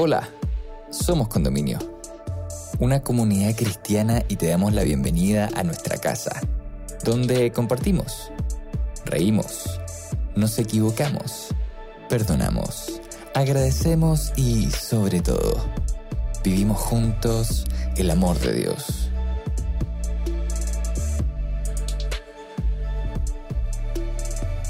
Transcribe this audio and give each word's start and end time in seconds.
Hola, 0.00 0.28
somos 0.90 1.26
Condominio, 1.26 1.80
una 2.78 3.02
comunidad 3.02 3.56
cristiana 3.56 4.22
y 4.28 4.36
te 4.36 4.46
damos 4.46 4.72
la 4.72 4.84
bienvenida 4.84 5.50
a 5.56 5.64
nuestra 5.64 5.98
casa, 5.98 6.40
donde 7.02 7.50
compartimos, 7.50 8.30
reímos, 9.04 9.80
nos 10.36 10.56
equivocamos, 10.60 11.48
perdonamos, 12.08 13.00
agradecemos 13.34 14.32
y, 14.36 14.70
sobre 14.70 15.20
todo, 15.20 15.66
vivimos 16.44 16.78
juntos 16.78 17.64
el 17.96 18.12
amor 18.12 18.38
de 18.38 18.52
Dios. 18.52 19.10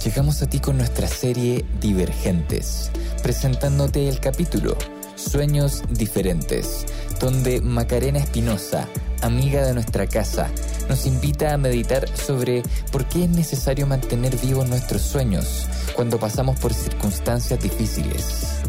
Llegamos 0.03 0.41
a 0.41 0.49
ti 0.49 0.59
con 0.59 0.79
nuestra 0.79 1.07
serie 1.07 1.67
Divergentes, 1.83 2.91
presentándote 3.23 4.09
el 4.09 4.21
capítulo 4.21 4.79
Sueños 5.19 5.83
Diferentes, 5.91 6.87
donde 7.21 7.61
Macarena 7.61 8.21
Espinosa, 8.21 8.89
amiga 9.21 9.67
de 9.67 9.75
nuestra 9.75 10.07
casa, 10.07 10.49
nos 10.89 11.07
invita 11.07 11.53
a 11.53 11.59
meditar 11.59 12.09
sobre 12.17 12.63
por 12.93 13.05
qué 13.07 13.25
es 13.25 13.31
necesario 13.31 13.87
mantener 13.87 14.37
vivos 14.37 14.69
nuestros 14.69 15.03
sueños 15.03 15.67
cuando 15.95 16.19
pasamos 16.19 16.59
por 16.59 16.73
circunstancias 16.73 17.61
difíciles. 17.61 18.63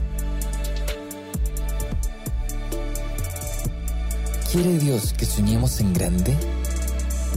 ¿Quiere 4.52 4.79
Dios 4.79 5.13
que 5.13 5.26
soñemos 5.26 5.79
en 5.79 5.93
grande? 5.93 6.35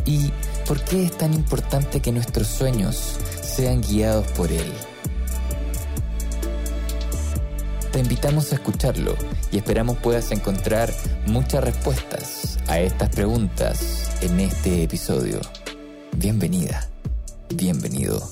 ¿Y 0.06 0.33
por 0.67 0.81
qué 0.81 1.05
es 1.05 1.19
tan 1.19 1.34
importante 1.34 2.01
que 2.01 2.11
nuestros 2.11 2.47
sueños 2.47 3.19
sean 3.42 3.83
guiados 3.83 4.27
por 4.33 4.51
Él? 4.51 4.73
Te 7.93 8.01
invitamos 8.01 8.51
a 8.53 8.55
escucharlo 8.55 9.15
y 9.51 9.59
esperamos 9.59 9.99
puedas 9.99 10.33
encontrar 10.33 10.91
muchas 11.27 11.63
respuestas 11.63 12.59
a 12.67 12.81
estas 12.81 13.11
preguntas 13.11 14.17
en 14.23 14.41
este 14.41 14.83
episodio. 14.83 15.43
Bienvenida, 16.17 16.89
bienvenido. 17.55 18.27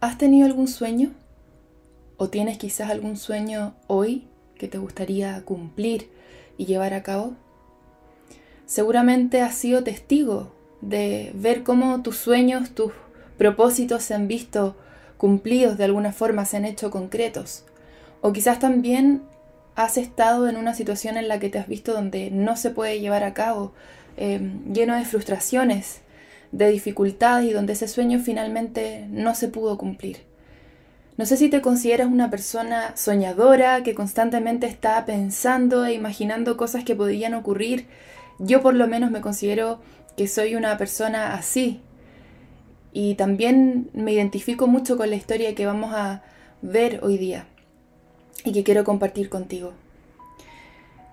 ¿Has 0.00 0.16
tenido 0.16 0.46
algún 0.46 0.68
sueño? 0.68 1.12
¿O 2.16 2.30
tienes 2.30 2.56
quizás 2.56 2.88
algún 2.88 3.18
sueño 3.18 3.74
hoy 3.88 4.26
que 4.58 4.68
te 4.68 4.78
gustaría 4.78 5.42
cumplir 5.44 6.10
y 6.58 6.66
llevar 6.66 6.94
a 6.94 7.02
cabo? 7.02 7.34
Seguramente 8.66 9.42
has 9.42 9.54
sido 9.54 9.84
testigo 9.84 10.52
de 10.80 11.30
ver 11.34 11.62
cómo 11.62 12.02
tus 12.02 12.16
sueños, 12.16 12.70
tus 12.70 12.92
propósitos 13.38 14.02
se 14.02 14.14
han 14.14 14.28
visto 14.28 14.76
cumplidos 15.16 15.78
de 15.78 15.84
alguna 15.84 16.12
forma, 16.12 16.44
se 16.44 16.56
han 16.56 16.64
hecho 16.64 16.90
concretos. 16.90 17.64
O 18.20 18.32
quizás 18.32 18.58
también 18.58 19.22
has 19.74 19.98
estado 19.98 20.48
en 20.48 20.56
una 20.56 20.74
situación 20.74 21.16
en 21.16 21.28
la 21.28 21.38
que 21.38 21.48
te 21.48 21.58
has 21.58 21.68
visto 21.68 21.92
donde 21.92 22.30
no 22.30 22.56
se 22.56 22.70
puede 22.70 22.98
llevar 22.98 23.24
a 23.24 23.34
cabo, 23.34 23.72
em, 24.16 24.64
lleno 24.72 24.96
de 24.96 25.04
frustraciones, 25.04 26.00
de 26.50 26.70
dificultades 26.70 27.50
y 27.50 27.52
donde 27.52 27.74
ese 27.74 27.86
sueño 27.86 28.18
finalmente 28.18 29.06
no 29.10 29.34
se 29.34 29.48
pudo 29.48 29.76
cumplir. 29.76 30.18
No 31.16 31.24
sé 31.24 31.38
si 31.38 31.48
te 31.48 31.62
consideras 31.62 32.08
una 32.08 32.30
persona 32.30 32.94
soñadora 32.94 33.82
que 33.82 33.94
constantemente 33.94 34.66
está 34.66 35.04
pensando 35.06 35.86
e 35.86 35.94
imaginando 35.94 36.58
cosas 36.58 36.84
que 36.84 36.94
podrían 36.94 37.32
ocurrir. 37.32 37.86
Yo 38.38 38.60
por 38.60 38.74
lo 38.74 38.86
menos 38.86 39.10
me 39.10 39.22
considero 39.22 39.80
que 40.16 40.28
soy 40.28 40.56
una 40.56 40.76
persona 40.76 41.34
así. 41.34 41.80
Y 42.92 43.14
también 43.14 43.90
me 43.94 44.12
identifico 44.12 44.66
mucho 44.66 44.98
con 44.98 45.08
la 45.08 45.16
historia 45.16 45.54
que 45.54 45.66
vamos 45.66 45.94
a 45.94 46.22
ver 46.60 47.00
hoy 47.02 47.16
día 47.16 47.46
y 48.44 48.52
que 48.52 48.62
quiero 48.62 48.84
compartir 48.84 49.30
contigo. 49.30 49.72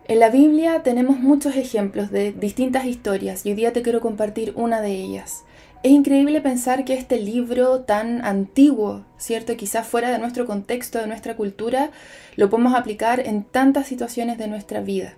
En 0.06 0.20
la 0.20 0.30
Biblia 0.30 0.84
tenemos 0.84 1.18
muchos 1.20 1.56
ejemplos 1.56 2.12
de 2.12 2.34
distintas 2.34 2.86
historias 2.86 3.46
y 3.46 3.50
hoy 3.50 3.56
día 3.56 3.72
te 3.72 3.82
quiero 3.82 4.02
compartir 4.02 4.52
una 4.58 4.82
de 4.82 4.92
ellas. 4.92 5.44
Es 5.84 5.92
increíble 5.92 6.40
pensar 6.40 6.86
que 6.86 6.94
este 6.94 7.20
libro 7.20 7.82
tan 7.82 8.24
antiguo, 8.24 9.04
¿cierto? 9.18 9.58
Quizás 9.58 9.86
fuera 9.86 10.12
de 10.12 10.18
nuestro 10.18 10.46
contexto, 10.46 10.98
de 10.98 11.08
nuestra 11.08 11.36
cultura, 11.36 11.92
lo 12.38 12.50
podemos 12.50 12.74
aplicar 12.74 13.20
en 13.20 13.44
tantas 13.44 13.86
situaciones 13.86 14.38
de 14.38 14.48
nuestra 14.48 14.80
vida. 14.80 15.16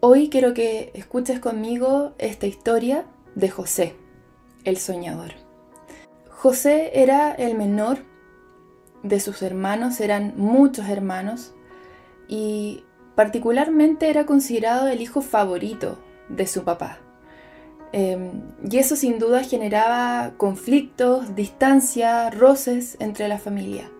Hoy 0.00 0.30
quiero 0.30 0.52
que 0.52 0.90
escuches 0.94 1.38
conmigo 1.38 2.12
esta 2.18 2.48
historia 2.48 3.04
de 3.36 3.50
José, 3.50 3.94
el 4.64 4.78
soñador. 4.78 5.34
José 6.28 6.90
era 6.94 7.30
el 7.30 7.56
menor 7.56 7.98
de 9.04 9.20
sus 9.20 9.42
hermanos, 9.42 10.00
eran 10.00 10.34
muchos 10.36 10.88
hermanos, 10.88 11.54
y 12.26 12.82
particularmente 13.14 14.10
era 14.10 14.26
considerado 14.26 14.88
el 14.88 15.00
hijo 15.00 15.22
favorito 15.22 16.00
de 16.28 16.48
su 16.48 16.64
papá. 16.64 16.98
Em, 17.98 18.30
y 18.70 18.78
eso 18.78 18.94
sin 18.94 19.18
duda 19.18 19.42
generaba 19.42 20.34
conflictos, 20.36 21.34
distancia, 21.34 22.30
roces 22.30 22.96
entre 23.00 23.26
la 23.26 23.38
familia. 23.38 23.90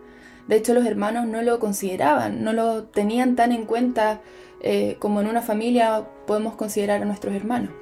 De 0.46 0.54
hecho, 0.54 0.72
los 0.72 0.86
hermanos 0.86 1.26
no 1.26 1.42
lo 1.42 1.58
consideraban, 1.58 2.44
no 2.44 2.52
lo 2.52 2.84
tenían 2.84 3.34
tan 3.34 3.50
en 3.50 3.64
cuenta 3.64 4.20
eh, 4.60 4.96
como 5.00 5.20
en 5.20 5.26
una 5.26 5.42
familia 5.42 6.06
podemos 6.28 6.54
considerar 6.54 7.02
a 7.02 7.06
nuestros 7.06 7.34
hermanos. 7.34 7.72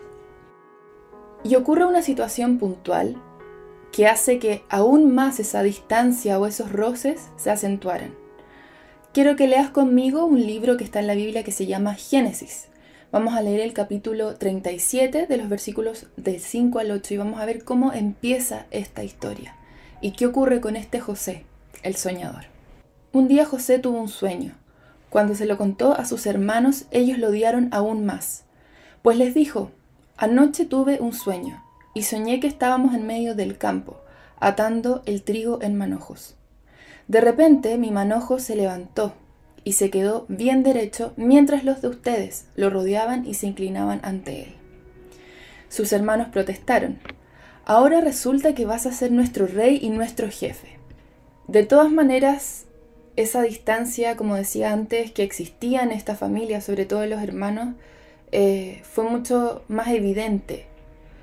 Y 1.44 1.55
ocurre 1.55 1.84
una 1.84 2.00
situación 2.00 2.56
puntual 2.56 3.22
que 3.93 4.06
hace 4.06 4.38
que 4.38 4.65
aún 4.71 5.15
más 5.15 5.38
esa 5.38 5.62
distancia 5.62 6.41
o 6.41 6.47
esos 6.47 6.72
roces 6.72 7.28
se 7.37 7.50
acentuaran. 7.50 8.15
Quiero 9.12 9.37
que 9.37 9.49
leas 9.49 9.69
conmigo 9.69 10.25
un 10.25 10.41
libro 10.47 10.78
que 10.78 10.84
está 10.84 11.00
en 11.00 11.09
la 11.09 11.15
Biblia 11.15 11.44
que 11.44 11.53
se 11.53 11.66
llama 11.66 11.94
Génesis. 11.94 12.69
Vamos 13.12 13.34
a 13.34 13.41
leer 13.41 13.61
el 13.61 13.72
capítulo 13.72 14.34
37 14.34 15.28
de 15.28 15.37
los 15.37 15.49
versículos 15.49 16.06
del 16.17 16.41
5 16.41 16.81
al 16.81 16.91
8 16.91 17.15
y 17.15 17.17
vamos 17.17 17.41
a 17.41 17.44
ver 17.44 17.62
cómo 17.62 17.93
empieza 17.93 18.67
esta 18.72 19.05
historia 19.05 19.55
y 20.00 20.11
qué 20.11 20.27
ocurre 20.27 20.61
con 20.61 20.75
este 20.75 20.99
José, 20.99 21.44
el 21.84 21.94
soñador. 21.94 22.47
Un 23.12 23.28
día 23.28 23.47
José 23.47 23.78
tuvo 23.78 24.00
un 24.00 24.09
sueño. 24.09 24.56
Cuando 25.09 25.37
se 25.37 25.47
lo 25.47 25.56
contó 25.56 25.93
a 25.93 26.05
sus 26.05 26.27
hermanos, 26.27 26.87
ellos 26.91 27.19
lo 27.19 27.28
odiaron 27.28 27.69
aún 27.71 28.05
más, 28.05 28.43
pues 29.03 29.17
les 29.17 29.34
dijo, 29.34 29.71
anoche 30.17 30.65
tuve 30.65 30.99
un 31.00 31.12
sueño 31.12 31.62
y 31.94 32.03
soñé 32.03 32.41
que 32.41 32.49
estábamos 32.49 32.93
en 32.93 33.06
medio 33.06 33.37
del 33.37 33.56
campo, 33.56 34.00
atando 34.41 35.03
el 35.06 35.23
trigo 35.23 35.62
en 35.62 35.78
manojos. 35.78 36.34
De 37.06 37.21
repente 37.21 37.78
mi 37.78 37.93
manojo 37.93 38.41
se 38.41 38.56
levantó 38.56 39.15
y 39.66 39.72
se 39.72 39.91
quedó 39.91 40.27
bien 40.28 40.62
derecho 40.62 41.12
mientras 41.16 41.65
los 41.65 41.82
de 41.82 41.88
ustedes 41.88 42.47
lo 42.54 42.71
rodeaban 42.71 43.27
y 43.27 43.34
se 43.34 43.49
inclinaban 43.49 43.99
ante 44.04 44.44
él. 44.44 44.54
Sus 45.69 45.93
hermanos 45.93 46.28
protestaron. 46.28 47.00
Ahora 47.65 48.00
resulta 48.00 48.55
que 48.55 48.65
vas 48.65 48.87
a 48.87 48.93
ser 48.93 49.10
nuestro 49.10 49.49
rey 49.49 49.81
y 49.82 49.91
nuestro 49.91 50.31
jefe. 50.31 50.78
De 51.49 51.65
todas 51.65 51.91
maneras, 51.91 52.66
esa 53.16 53.43
distancia, 53.43 54.16
como 54.16 54.37
decía 54.37 54.72
antes, 54.72 55.10
que 55.10 55.25
existía 55.25 55.82
en 55.82 55.91
esta 55.91 56.15
familia, 56.15 56.60
sobre 56.60 56.84
todo 56.84 57.03
en 57.03 57.10
los 57.10 57.21
hermanos, 57.21 57.75
eh, 58.31 58.82
fue 58.84 59.10
mucho 59.10 59.65
más 59.66 59.88
evidente, 59.88 60.66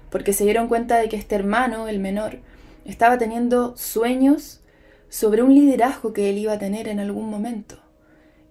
porque 0.09 0.33
se 0.33 0.43
dieron 0.43 0.67
cuenta 0.67 0.97
de 0.97 1.07
que 1.07 1.15
este 1.15 1.35
hermano, 1.35 1.87
el 1.87 1.99
menor, 1.99 2.39
estaba 2.83 3.17
teniendo 3.17 3.77
sueños 3.77 4.59
sobre 5.07 5.43
un 5.43 5.55
liderazgo 5.55 6.11
que 6.11 6.29
él 6.29 6.39
iba 6.39 6.51
a 6.51 6.59
tener 6.59 6.89
en 6.89 6.99
algún 6.99 7.29
momento 7.29 7.82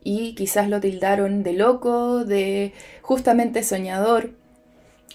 y 0.04 0.34
quizás 0.34 0.68
lo 0.68 0.80
tildaron 0.80 1.42
de 1.42 1.52
loco, 1.52 2.24
de 2.24 2.72
justamente 3.02 3.62
soñador. 3.62 4.30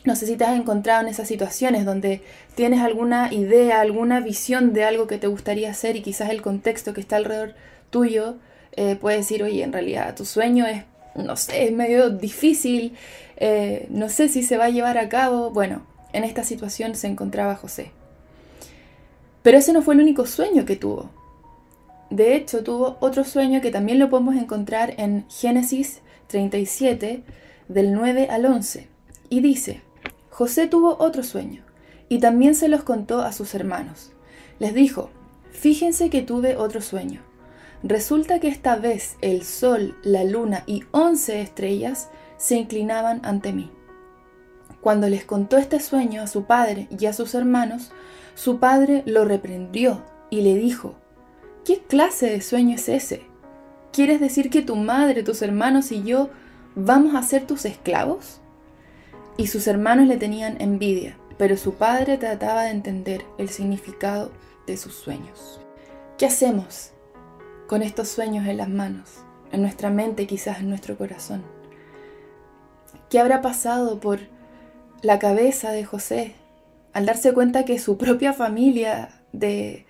No 0.05 0.15
sé 0.15 0.25
si 0.25 0.37
te 0.37 0.45
has 0.45 0.57
encontrado 0.57 1.01
en 1.01 1.09
esas 1.09 1.27
situaciones 1.27 1.85
donde 1.85 2.21
tienes 2.55 2.81
alguna 2.81 3.33
idea, 3.33 3.81
alguna 3.81 4.19
visión 4.21 4.73
de 4.73 4.85
algo 4.85 5.07
que 5.07 5.17
te 5.17 5.27
gustaría 5.27 5.69
hacer 5.69 5.95
y 5.95 6.01
quizás 6.01 6.29
el 6.29 6.41
contexto 6.41 6.93
que 6.93 7.01
está 7.01 7.17
alrededor 7.17 7.55
tuyo 7.89 8.37
eh, 8.77 8.95
puede 8.95 9.17
decir, 9.17 9.43
oye, 9.43 9.63
en 9.63 9.73
realidad 9.73 10.15
tu 10.15 10.23
sueño 10.23 10.65
es, 10.65 10.83
no 11.15 11.35
sé, 11.35 11.65
es 11.65 11.71
medio 11.73 12.09
difícil, 12.09 12.95
eh, 13.37 13.87
no 13.89 14.07
sé 14.07 14.29
si 14.29 14.43
se 14.43 14.57
va 14.57 14.65
a 14.65 14.69
llevar 14.69 14.97
a 14.97 15.09
cabo. 15.09 15.49
Bueno, 15.49 15.85
en 16.13 16.23
esta 16.23 16.43
situación 16.43 16.95
se 16.95 17.07
encontraba 17.07 17.55
José. 17.55 17.91
Pero 19.41 19.57
ese 19.57 19.73
no 19.73 19.81
fue 19.81 19.95
el 19.95 20.01
único 20.01 20.25
sueño 20.25 20.65
que 20.65 20.75
tuvo. 20.75 21.09
De 22.09 22.35
hecho, 22.35 22.63
tuvo 22.63 22.97
otro 23.01 23.23
sueño 23.23 23.61
que 23.61 23.71
también 23.71 23.99
lo 23.99 24.09
podemos 24.09 24.35
encontrar 24.35 24.93
en 24.97 25.25
Génesis 25.29 26.01
37, 26.27 27.23
del 27.67 27.93
9 27.93 28.27
al 28.29 28.45
11. 28.45 28.87
Y 29.29 29.41
dice, 29.41 29.81
José 30.29 30.67
tuvo 30.67 30.97
otro 30.99 31.23
sueño, 31.23 31.63
y 32.09 32.19
también 32.19 32.55
se 32.55 32.69
los 32.69 32.83
contó 32.83 33.21
a 33.21 33.33
sus 33.33 33.55
hermanos. 33.55 34.11
Les 34.59 34.73
dijo, 34.73 35.09
fíjense 35.51 36.09
que 36.09 36.21
tuve 36.21 36.55
otro 36.55 36.81
sueño. 36.81 37.21
Resulta 37.83 38.39
que 38.39 38.47
esta 38.47 38.75
vez 38.75 39.17
el 39.21 39.43
sol, 39.43 39.97
la 40.03 40.23
luna 40.23 40.63
y 40.65 40.83
once 40.91 41.41
estrellas 41.41 42.09
se 42.37 42.55
inclinaban 42.55 43.21
ante 43.23 43.53
mí. 43.53 43.71
Cuando 44.81 45.09
les 45.09 45.25
contó 45.25 45.57
este 45.57 45.79
sueño 45.79 46.21
a 46.21 46.27
su 46.27 46.45
padre 46.45 46.87
y 46.97 47.05
a 47.05 47.13
sus 47.13 47.35
hermanos, 47.35 47.91
su 48.35 48.59
padre 48.59 49.03
lo 49.05 49.25
reprendió 49.25 50.03
y 50.29 50.41
le 50.41 50.55
dijo, 50.55 50.95
¿qué 51.67 51.79
clase 51.79 52.29
de 52.29 52.39
sueño 52.39 52.75
es 52.75 52.87
ese? 52.87 53.23
¿Quieres 53.91 54.21
decir 54.21 54.49
que 54.49 54.61
tu 54.61 54.77
madre, 54.77 55.21
tus 55.21 55.41
hermanos 55.41 55.91
y 55.91 56.01
yo 56.01 56.29
vamos 56.75 57.13
a 57.13 57.23
ser 57.23 57.45
tus 57.45 57.65
esclavos? 57.65 58.39
Y 59.35 59.47
sus 59.47 59.67
hermanos 59.67 60.07
le 60.07 60.15
tenían 60.15 60.61
envidia, 60.61 61.17
pero 61.37 61.57
su 61.57 61.73
padre 61.73 62.17
trataba 62.17 62.63
de 62.63 62.69
entender 62.69 63.25
el 63.37 63.49
significado 63.49 64.31
de 64.65 64.77
sus 64.77 64.95
sueños. 64.95 65.59
¿Qué 66.17 66.27
hacemos 66.27 66.91
con 67.67 67.81
estos 67.81 68.07
sueños 68.07 68.47
en 68.47 68.55
las 68.55 68.69
manos, 68.69 69.25
en 69.51 69.61
nuestra 69.61 69.89
mente, 69.89 70.25
quizás 70.25 70.59
en 70.59 70.69
nuestro 70.69 70.97
corazón? 70.97 71.43
¿Qué 73.09 73.19
habrá 73.19 73.41
pasado 73.41 73.99
por 73.99 74.19
la 75.01 75.19
cabeza 75.19 75.71
de 75.71 75.83
José 75.83 76.33
al 76.93 77.05
darse 77.05 77.33
cuenta 77.33 77.65
que 77.65 77.77
su 77.77 77.97
propia 77.97 78.31
familia 78.31 79.09
de, 79.33 79.85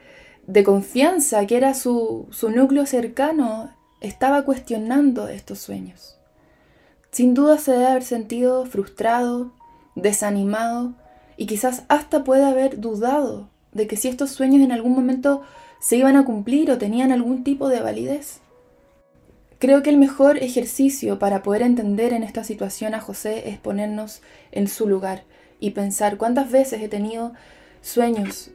de 0.47 0.63
confianza, 0.63 1.45
que 1.45 1.57
era 1.57 1.73
su, 1.73 2.27
su 2.31 2.49
núcleo 2.49 2.85
cercano, 2.85 3.71
estaba 4.01 4.43
cuestionando 4.43 5.27
estos 5.27 5.59
sueños? 5.59 6.17
Sin 7.11 7.33
duda 7.33 7.57
se 7.57 7.71
debe 7.71 7.87
haber 7.87 8.03
sentido 8.03 8.65
frustrado, 8.65 9.51
desanimado 9.95 10.93
y 11.35 11.45
quizás 11.45 11.83
hasta 11.87 12.23
puede 12.23 12.45
haber 12.45 12.79
dudado 12.79 13.49
de 13.71 13.87
que 13.87 13.97
si 13.97 14.07
estos 14.07 14.31
sueños 14.31 14.61
en 14.61 14.71
algún 14.71 14.93
momento 14.93 15.43
se 15.79 15.97
iban 15.97 16.15
a 16.15 16.25
cumplir 16.25 16.71
o 16.71 16.77
tenían 16.77 17.11
algún 17.11 17.43
tipo 17.43 17.69
de 17.69 17.81
validez. 17.81 18.39
Creo 19.59 19.81
que 19.81 19.89
el 19.89 19.97
mejor 19.97 20.37
ejercicio 20.37 21.17
para 21.19 21.41
poder 21.41 21.63
entender 21.63 22.13
en 22.13 22.23
esta 22.23 22.43
situación 22.43 22.93
a 22.93 23.01
José 23.01 23.49
es 23.49 23.57
ponernos 23.57 24.21
en 24.51 24.67
su 24.67 24.87
lugar 24.87 25.23
y 25.59 25.71
pensar 25.71 26.17
cuántas 26.17 26.51
veces 26.51 26.81
he 26.81 26.89
tenido 26.89 27.33
sueños, 27.81 28.51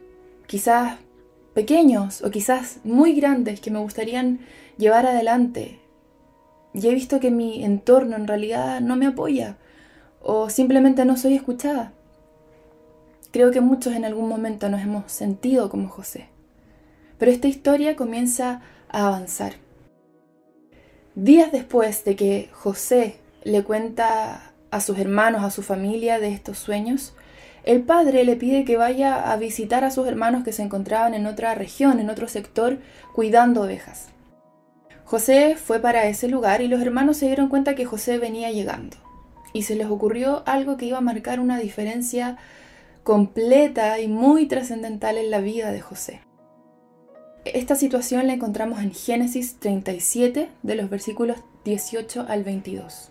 quizás 0.47 0.97
pequeños 1.53 2.23
o 2.23 2.31
quizás 2.31 2.79
muy 2.83 3.13
grandes 3.13 3.59
que 3.59 3.71
me 3.71 3.79
gustarían 3.79 4.39
llevar 4.77 5.05
adelante. 5.05 5.79
Y 6.73 6.87
he 6.87 6.93
visto 6.93 7.19
que 7.19 7.31
mi 7.31 7.63
entorno 7.63 8.15
en 8.15 8.27
realidad 8.27 8.81
no 8.81 8.95
me 8.95 9.07
apoya 9.07 9.57
o 10.21 10.49
simplemente 10.49 11.05
no 11.05 11.17
soy 11.17 11.35
escuchada. 11.35 11.93
Creo 13.31 13.51
que 13.51 13.61
muchos 13.61 13.93
en 13.93 14.05
algún 14.05 14.29
momento 14.29 14.69
nos 14.69 14.81
hemos 14.81 15.11
sentido 15.11 15.69
como 15.69 15.89
José. 15.89 16.27
Pero 17.17 17.31
esta 17.31 17.47
historia 17.47 17.95
comienza 17.95 18.61
a 18.89 19.07
avanzar. 19.07 19.53
Días 21.15 21.51
después 21.51 22.05
de 22.05 22.15
que 22.15 22.49
José 22.53 23.17
le 23.43 23.63
cuenta 23.63 24.53
a 24.71 24.81
sus 24.81 24.97
hermanos, 24.97 25.43
a 25.43 25.51
su 25.51 25.61
familia 25.61 26.19
de 26.19 26.29
estos 26.29 26.57
sueños, 26.57 27.13
el 27.63 27.81
padre 27.81 28.25
le 28.25 28.35
pide 28.35 28.65
que 28.65 28.75
vaya 28.75 29.31
a 29.31 29.37
visitar 29.37 29.83
a 29.85 29.91
sus 29.91 30.07
hermanos 30.07 30.43
que 30.43 30.51
se 30.51 30.63
encontraban 30.63 31.13
en 31.13 31.25
otra 31.25 31.55
región, 31.55 31.99
en 31.99 32.09
otro 32.09 32.27
sector, 32.27 32.79
cuidando 33.13 33.61
ovejas. 33.61 34.09
José 35.05 35.55
fue 35.55 35.79
para 35.79 36.07
ese 36.07 36.27
lugar 36.27 36.61
y 36.61 36.67
los 36.67 36.81
hermanos 36.81 37.17
se 37.17 37.27
dieron 37.27 37.47
cuenta 37.47 37.75
que 37.75 37.85
José 37.85 38.17
venía 38.17 38.51
llegando. 38.51 38.97
Y 39.53 39.63
se 39.63 39.75
les 39.75 39.87
ocurrió 39.87 40.43
algo 40.45 40.75
que 40.75 40.87
iba 40.87 40.97
a 40.97 41.01
marcar 41.01 41.39
una 41.39 41.59
diferencia 41.59 42.37
completa 43.03 43.99
y 43.99 44.07
muy 44.07 44.47
trascendental 44.47 45.17
en 45.17 45.29
la 45.29 45.39
vida 45.39 45.71
de 45.71 45.81
José. 45.81 46.21
Esta 47.45 47.75
situación 47.75 48.27
la 48.27 48.33
encontramos 48.33 48.79
en 48.79 48.93
Génesis 48.93 49.59
37, 49.59 50.49
de 50.63 50.75
los 50.75 50.89
versículos 50.89 51.37
18 51.65 52.25
al 52.27 52.43
22. 52.43 53.09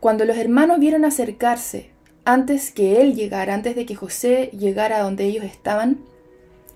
Cuando 0.00 0.24
los 0.24 0.36
hermanos 0.36 0.78
vieron 0.78 1.04
acercarse 1.04 1.95
antes 2.26 2.72
que 2.72 3.00
él 3.00 3.14
llegara, 3.14 3.54
antes 3.54 3.76
de 3.76 3.86
que 3.86 3.94
José 3.94 4.50
llegara 4.52 4.98
a 4.98 5.02
donde 5.02 5.24
ellos 5.24 5.44
estaban, 5.44 6.00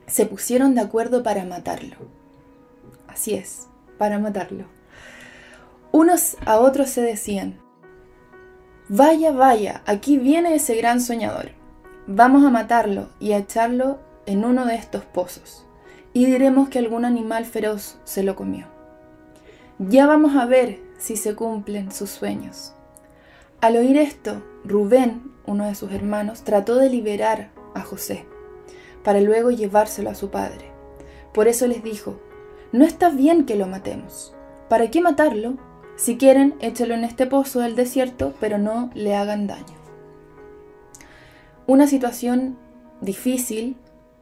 se 0.07 0.25
pusieron 0.25 0.75
de 0.77 0.81
acuerdo 0.81 1.25
para 1.25 1.45
matarlo. 1.45 1.97
Así 3.09 3.35
es, 3.35 3.67
para 3.99 4.21
matarlo. 4.21 4.65
Unos 5.91 6.37
a 6.47 6.61
otros 6.61 6.89
se 6.89 7.03
decían, 7.03 7.59
vaya, 8.89 9.33
vaya, 9.33 9.83
aquí 9.87 10.19
viene 10.19 10.55
ese 10.55 10.77
gran 10.77 11.01
soñador. 11.01 11.51
Vamos 12.07 12.45
a 12.45 12.51
matarlo 12.51 13.09
y 13.19 13.33
a 13.33 13.39
echarlo 13.39 13.99
en 14.27 14.45
uno 14.45 14.67
de 14.67 14.77
estos 14.77 15.05
pozos 15.05 15.67
y 16.13 16.27
diremos 16.27 16.69
que 16.69 16.79
algún 16.79 17.05
animal 17.05 17.45
feroz 17.45 17.99
se 18.05 18.23
lo 18.23 18.37
comió. 18.37 18.67
Ya 19.81 20.07
vamos 20.07 20.37
a 20.37 20.47
ver 20.47 20.79
si 20.99 21.17
se 21.17 21.35
cumplen 21.35 21.91
sus 21.91 22.11
sueños. 22.11 22.75
Al 23.61 23.77
oír 23.77 23.99
esto, 23.99 24.43
Rubén, 24.65 25.33
uno 25.45 25.67
de 25.67 25.75
sus 25.75 25.93
hermanos, 25.93 26.45
trató 26.45 26.77
de 26.77 26.89
liberar 26.89 27.51
a 27.75 27.83
José, 27.83 28.25
para 29.05 29.21
luego 29.21 29.51
llevárselo 29.51 30.09
a 30.09 30.15
su 30.15 30.31
padre. 30.31 30.73
Por 31.35 31.47
eso 31.47 31.67
les 31.67 31.83
dijo, 31.83 32.19
no 32.73 32.87
está 32.87 33.11
bien 33.11 33.45
que 33.45 33.57
lo 33.57 33.67
matemos. 33.67 34.35
¿Para 34.71 34.91
qué 34.91 35.03
matarlo? 35.03 35.59
Si 35.97 36.17
quieren, 36.17 36.55
échelo 36.61 36.95
en 36.95 37.05
este 37.05 37.27
pozo 37.27 37.61
del 37.61 37.77
desierto, 37.77 38.33
pero 38.41 38.57
no 38.57 38.89
le 38.95 39.15
hagan 39.15 39.47
daño. 39.47 39.77
Una 41.67 41.87
situación 41.87 42.57
difícil 43.03 43.77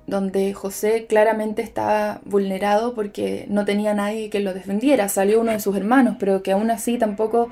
donde 0.08 0.52
José 0.52 1.06
claramente 1.06 1.62
estaba 1.62 2.20
vulnerado 2.24 2.92
porque 2.92 3.46
no 3.48 3.64
tenía 3.64 3.94
nadie 3.94 4.30
que 4.30 4.40
lo 4.40 4.52
defendiera. 4.52 5.08
Salió 5.08 5.40
uno 5.40 5.52
de 5.52 5.60
sus 5.60 5.76
hermanos, 5.76 6.16
pero 6.18 6.42
que 6.42 6.50
aún 6.50 6.72
así 6.72 6.98
tampoco 6.98 7.50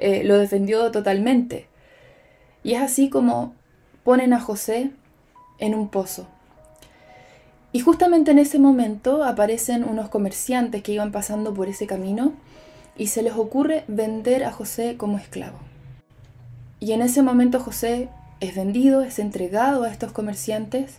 eh, 0.00 0.24
lo 0.24 0.38
defendió 0.38 0.90
totalmente. 0.90 1.66
Y 2.62 2.74
es 2.74 2.82
así 2.82 3.08
como 3.08 3.54
ponen 4.02 4.32
a 4.32 4.40
José 4.40 4.90
en 5.58 5.74
un 5.74 5.88
pozo. 5.88 6.26
Y 7.72 7.80
justamente 7.80 8.32
en 8.32 8.38
ese 8.38 8.58
momento 8.58 9.22
aparecen 9.22 9.84
unos 9.84 10.08
comerciantes 10.08 10.82
que 10.82 10.92
iban 10.92 11.12
pasando 11.12 11.54
por 11.54 11.68
ese 11.68 11.86
camino 11.86 12.32
y 12.96 13.06
se 13.06 13.22
les 13.22 13.34
ocurre 13.34 13.84
vender 13.86 14.44
a 14.44 14.50
José 14.50 14.96
como 14.96 15.18
esclavo. 15.18 15.58
Y 16.80 16.92
en 16.92 17.02
ese 17.02 17.22
momento 17.22 17.60
José 17.60 18.08
es 18.40 18.56
vendido, 18.56 19.02
es 19.02 19.18
entregado 19.18 19.84
a 19.84 19.90
estos 19.90 20.12
comerciantes 20.12 20.98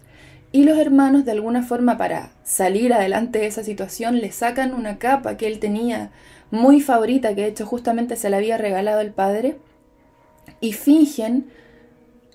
y 0.51 0.63
los 0.65 0.77
hermanos, 0.77 1.23
de 1.23 1.31
alguna 1.31 1.63
forma, 1.63 1.97
para 1.97 2.31
salir 2.43 2.93
adelante 2.93 3.39
de 3.39 3.47
esa 3.47 3.63
situación, 3.63 4.19
le 4.19 4.31
sacan 4.31 4.73
una 4.73 4.97
capa 4.97 5.37
que 5.37 5.47
él 5.47 5.59
tenía 5.59 6.11
muy 6.51 6.81
favorita, 6.81 7.33
que 7.33 7.43
de 7.43 7.47
hecho 7.47 7.65
justamente 7.65 8.17
se 8.17 8.29
la 8.29 8.37
había 8.37 8.57
regalado 8.57 8.99
el 8.99 9.11
padre, 9.11 9.57
y 10.59 10.73
fingen 10.73 11.47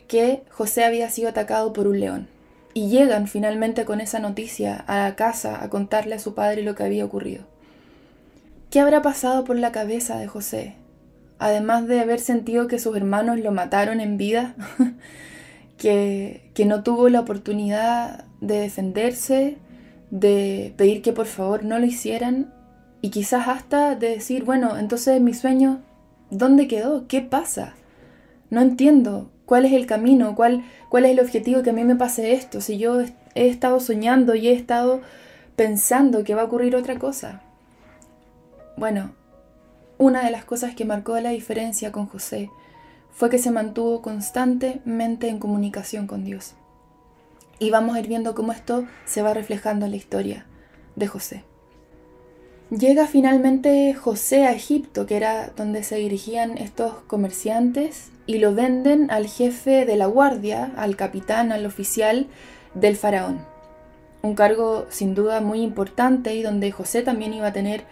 que 0.08 0.42
José 0.50 0.84
había 0.84 1.10
sido 1.10 1.28
atacado 1.28 1.72
por 1.72 1.86
un 1.86 2.00
león. 2.00 2.28
Y 2.72 2.88
llegan 2.88 3.26
finalmente 3.26 3.84
con 3.84 4.00
esa 4.00 4.18
noticia 4.18 4.76
a 4.86 4.98
la 4.98 5.16
casa 5.16 5.62
a 5.62 5.68
contarle 5.68 6.14
a 6.14 6.18
su 6.18 6.34
padre 6.34 6.62
lo 6.62 6.74
que 6.74 6.84
había 6.84 7.04
ocurrido. 7.04 7.44
¿Qué 8.70 8.80
habrá 8.80 9.02
pasado 9.02 9.44
por 9.44 9.56
la 9.56 9.72
cabeza 9.72 10.18
de 10.18 10.26
José? 10.26 10.74
Además 11.38 11.86
de 11.86 12.00
haber 12.00 12.20
sentido 12.20 12.66
que 12.66 12.78
sus 12.78 12.96
hermanos 12.96 13.38
lo 13.38 13.52
mataron 13.52 14.00
en 14.00 14.16
vida, 14.16 14.54
que, 15.76 16.52
no 16.66 16.82
tuvo 16.82 17.08
la 17.08 17.20
oportunidad 17.20 18.24
de 18.40 18.60
defenderse, 18.60 19.58
de 20.10 20.74
pedir 20.76 21.02
que 21.02 21.12
por 21.12 21.26
favor 21.26 21.64
no 21.64 21.78
lo 21.78 21.86
hicieran 21.86 22.52
y 23.02 23.10
quizás 23.10 23.48
hasta 23.48 23.94
de 23.94 24.10
decir, 24.10 24.44
bueno, 24.44 24.78
entonces 24.78 25.20
mi 25.20 25.34
sueño, 25.34 25.82
¿dónde 26.30 26.68
quedó? 26.68 27.06
¿Qué 27.08 27.20
pasa? 27.20 27.74
No 28.50 28.60
entiendo 28.60 29.30
cuál 29.44 29.64
es 29.64 29.72
el 29.72 29.86
camino, 29.86 30.34
cuál, 30.34 30.64
cuál 30.88 31.04
es 31.04 31.12
el 31.12 31.20
objetivo 31.20 31.62
que 31.62 31.70
a 31.70 31.74
mí 31.74 31.84
me 31.84 31.96
pase 31.96 32.32
esto, 32.32 32.60
si 32.60 32.78
yo 32.78 33.00
he 33.34 33.48
estado 33.48 33.80
soñando 33.80 34.34
y 34.34 34.48
he 34.48 34.52
estado 34.52 35.02
pensando 35.56 36.24
que 36.24 36.34
va 36.34 36.42
a 36.42 36.46
ocurrir 36.46 36.74
otra 36.76 36.98
cosa. 36.98 37.42
Bueno, 38.76 39.12
una 39.98 40.24
de 40.24 40.30
las 40.30 40.44
cosas 40.44 40.74
que 40.74 40.84
marcó 40.84 41.18
la 41.20 41.30
diferencia 41.30 41.92
con 41.92 42.06
José 42.06 42.50
fue 43.16 43.30
que 43.30 43.38
se 43.38 43.50
mantuvo 43.50 44.02
constantemente 44.02 45.28
en 45.28 45.38
comunicación 45.38 46.06
con 46.06 46.22
Dios. 46.22 46.52
Y 47.58 47.70
vamos 47.70 47.96
a 47.96 48.00
ir 48.00 48.08
viendo 48.08 48.34
cómo 48.34 48.52
esto 48.52 48.84
se 49.06 49.22
va 49.22 49.32
reflejando 49.32 49.86
en 49.86 49.92
la 49.92 49.96
historia 49.96 50.44
de 50.96 51.06
José. 51.06 51.42
Llega 52.68 53.06
finalmente 53.06 53.94
José 53.94 54.44
a 54.44 54.52
Egipto, 54.52 55.06
que 55.06 55.16
era 55.16 55.48
donde 55.56 55.82
se 55.82 55.96
dirigían 55.96 56.58
estos 56.58 56.92
comerciantes, 57.06 58.10
y 58.26 58.36
lo 58.36 58.54
venden 58.54 59.10
al 59.10 59.28
jefe 59.28 59.86
de 59.86 59.96
la 59.96 60.06
guardia, 60.06 60.72
al 60.76 60.94
capitán, 60.94 61.52
al 61.52 61.64
oficial 61.64 62.26
del 62.74 62.96
faraón. 62.96 63.38
Un 64.20 64.34
cargo 64.34 64.84
sin 64.90 65.14
duda 65.14 65.40
muy 65.40 65.62
importante 65.62 66.34
y 66.34 66.42
donde 66.42 66.70
José 66.70 67.00
también 67.00 67.32
iba 67.32 67.46
a 67.46 67.52
tener 67.54 67.84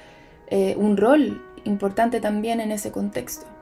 eh, 0.49 0.75
un 0.77 0.99
rol 0.99 1.43
importante 1.65 2.21
también 2.21 2.61
en 2.61 2.73
ese 2.73 2.93
contexto. 2.93 3.54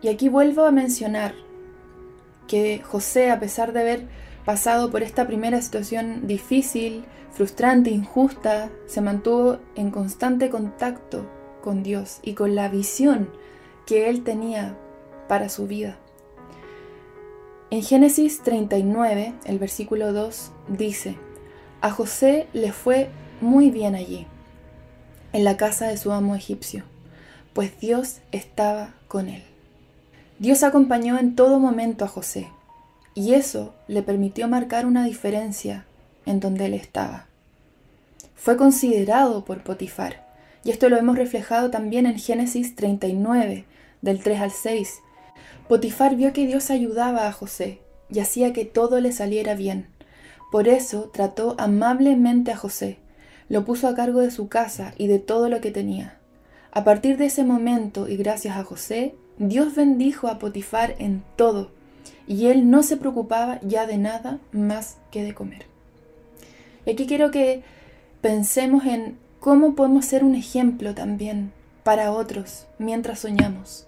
Y 0.00 0.08
aquí 0.08 0.28
vuelvo 0.28 0.64
a 0.64 0.70
mencionar 0.70 1.34
que 2.46 2.80
José, 2.82 3.30
a 3.30 3.40
pesar 3.40 3.72
de 3.72 3.80
haber 3.80 4.06
pasado 4.44 4.90
por 4.90 5.02
esta 5.02 5.26
primera 5.26 5.60
situación 5.60 6.26
difícil, 6.26 7.04
frustrante, 7.32 7.90
injusta, 7.90 8.70
se 8.86 9.00
mantuvo 9.00 9.58
en 9.74 9.90
constante 9.90 10.50
contacto 10.50 11.28
con 11.62 11.82
Dios 11.82 12.20
y 12.22 12.34
con 12.34 12.54
la 12.54 12.68
visión 12.68 13.30
que 13.86 14.08
él 14.08 14.22
tenía 14.22 14.76
para 15.28 15.48
su 15.48 15.66
vida. 15.66 15.98
En 17.70 17.82
Génesis 17.82 18.42
39, 18.42 19.34
el 19.44 19.58
versículo 19.58 20.12
2 20.12 20.52
dice, 20.68 21.16
a 21.82 21.90
José 21.90 22.46
le 22.54 22.72
fue 22.72 23.10
muy 23.40 23.70
bien 23.70 23.94
allí, 23.94 24.26
en 25.32 25.44
la 25.44 25.56
casa 25.56 25.86
de 25.86 25.98
su 25.98 26.12
amo 26.12 26.34
egipcio, 26.34 26.84
pues 27.52 27.78
Dios 27.78 28.20
estaba 28.32 28.94
con 29.06 29.28
él. 29.28 29.47
Dios 30.38 30.62
acompañó 30.62 31.18
en 31.18 31.34
todo 31.34 31.58
momento 31.58 32.04
a 32.04 32.08
José, 32.08 32.48
y 33.14 33.34
eso 33.34 33.74
le 33.88 34.02
permitió 34.02 34.46
marcar 34.46 34.86
una 34.86 35.04
diferencia 35.04 35.84
en 36.26 36.38
donde 36.38 36.66
él 36.66 36.74
estaba. 36.74 37.26
Fue 38.36 38.56
considerado 38.56 39.44
por 39.44 39.64
Potifar, 39.64 40.24
y 40.62 40.70
esto 40.70 40.88
lo 40.88 40.96
hemos 40.96 41.18
reflejado 41.18 41.70
también 41.70 42.06
en 42.06 42.20
Génesis 42.20 42.76
39, 42.76 43.64
del 44.00 44.22
3 44.22 44.40
al 44.40 44.52
6. 44.52 45.00
Potifar 45.68 46.14
vio 46.14 46.32
que 46.32 46.46
Dios 46.46 46.70
ayudaba 46.70 47.26
a 47.26 47.32
José 47.32 47.80
y 48.08 48.20
hacía 48.20 48.52
que 48.52 48.64
todo 48.64 49.00
le 49.00 49.10
saliera 49.10 49.54
bien. 49.54 49.88
Por 50.52 50.68
eso 50.68 51.10
trató 51.12 51.56
amablemente 51.58 52.52
a 52.52 52.56
José, 52.56 52.98
lo 53.48 53.64
puso 53.64 53.88
a 53.88 53.96
cargo 53.96 54.20
de 54.20 54.30
su 54.30 54.48
casa 54.48 54.94
y 54.98 55.08
de 55.08 55.18
todo 55.18 55.48
lo 55.48 55.60
que 55.60 55.72
tenía. 55.72 56.16
A 56.70 56.84
partir 56.84 57.16
de 57.16 57.26
ese 57.26 57.42
momento 57.42 58.08
y 58.08 58.16
gracias 58.16 58.56
a 58.56 58.62
José, 58.62 59.16
Dios 59.38 59.76
bendijo 59.76 60.26
a 60.26 60.40
Potifar 60.40 60.96
en 60.98 61.22
todo, 61.36 61.70
y 62.26 62.46
él 62.46 62.70
no 62.70 62.82
se 62.82 62.96
preocupaba 62.96 63.60
ya 63.62 63.86
de 63.86 63.96
nada 63.96 64.40
más 64.50 64.98
que 65.12 65.22
de 65.22 65.32
comer. 65.32 65.66
Y 66.84 66.90
aquí 66.90 67.06
quiero 67.06 67.30
que 67.30 67.62
pensemos 68.20 68.84
en 68.84 69.16
cómo 69.38 69.76
podemos 69.76 70.06
ser 70.06 70.24
un 70.24 70.34
ejemplo 70.34 70.94
también 70.94 71.52
para 71.84 72.10
otros 72.10 72.66
mientras 72.78 73.20
soñamos. 73.20 73.86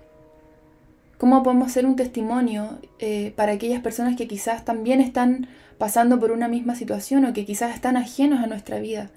Cómo 1.19 1.43
podemos 1.43 1.73
ser 1.73 1.85
un 1.85 1.97
testimonio 1.97 2.79
eh, 3.01 3.33
para 3.35 3.53
aquellas 3.53 3.83
personas 3.83 4.17
que 4.17 4.29
quizás 4.29 4.65
también 4.65 5.01
están 5.01 5.49
pasando 5.79 6.21
por 6.21 6.31
una 6.31 6.47
misma 6.47 6.77
situación 6.77 7.25
o 7.25 7.33
que 7.33 7.45
quizás 7.45 7.75
están 7.75 7.97
ajenos 7.97 8.41
a 8.41 8.47
nuestra 8.47 8.79
vida. 8.79 9.11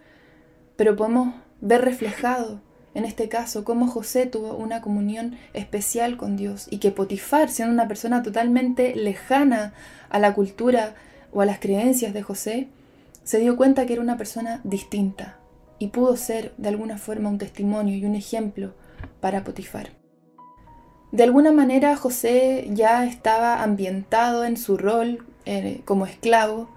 Pero 0.75 0.95
podemos 0.95 1.35
ver 1.61 1.81
reflejado 1.81 2.59
en 2.93 3.05
este 3.05 3.29
caso 3.29 3.63
cómo 3.63 3.87
José 3.87 4.25
tuvo 4.25 4.55
una 4.55 4.81
comunión 4.81 5.37
especial 5.53 6.17
con 6.17 6.35
Dios 6.35 6.67
y 6.69 6.77
que 6.77 6.91
Potifar, 6.91 7.49
siendo 7.49 7.73
una 7.73 7.87
persona 7.87 8.23
totalmente 8.23 8.95
lejana 8.95 9.73
a 10.09 10.19
la 10.19 10.33
cultura 10.33 10.95
o 11.31 11.41
a 11.41 11.45
las 11.45 11.59
creencias 11.59 12.13
de 12.13 12.21
José, 12.21 12.67
se 13.23 13.39
dio 13.39 13.57
cuenta 13.57 13.85
que 13.85 13.93
era 13.93 14.01
una 14.01 14.17
persona 14.17 14.61
distinta, 14.63 15.37
y 15.79 15.87
pudo 15.87 16.15
ser 16.17 16.53
de 16.57 16.69
alguna 16.69 16.97
forma 16.97 17.29
un 17.29 17.37
testimonio 17.37 17.95
y 17.95 18.05
un 18.05 18.15
ejemplo 18.15 18.73
para 19.19 19.43
Potifar. 19.43 19.91
De 21.11 21.23
alguna 21.23 21.51
manera 21.51 21.95
José 21.95 22.67
ya 22.71 23.05
estaba 23.05 23.63
ambientado 23.63 24.45
en 24.45 24.57
su 24.57 24.77
rol 24.77 25.25
eh, 25.45 25.81
como 25.85 26.05
esclavo, 26.05 26.69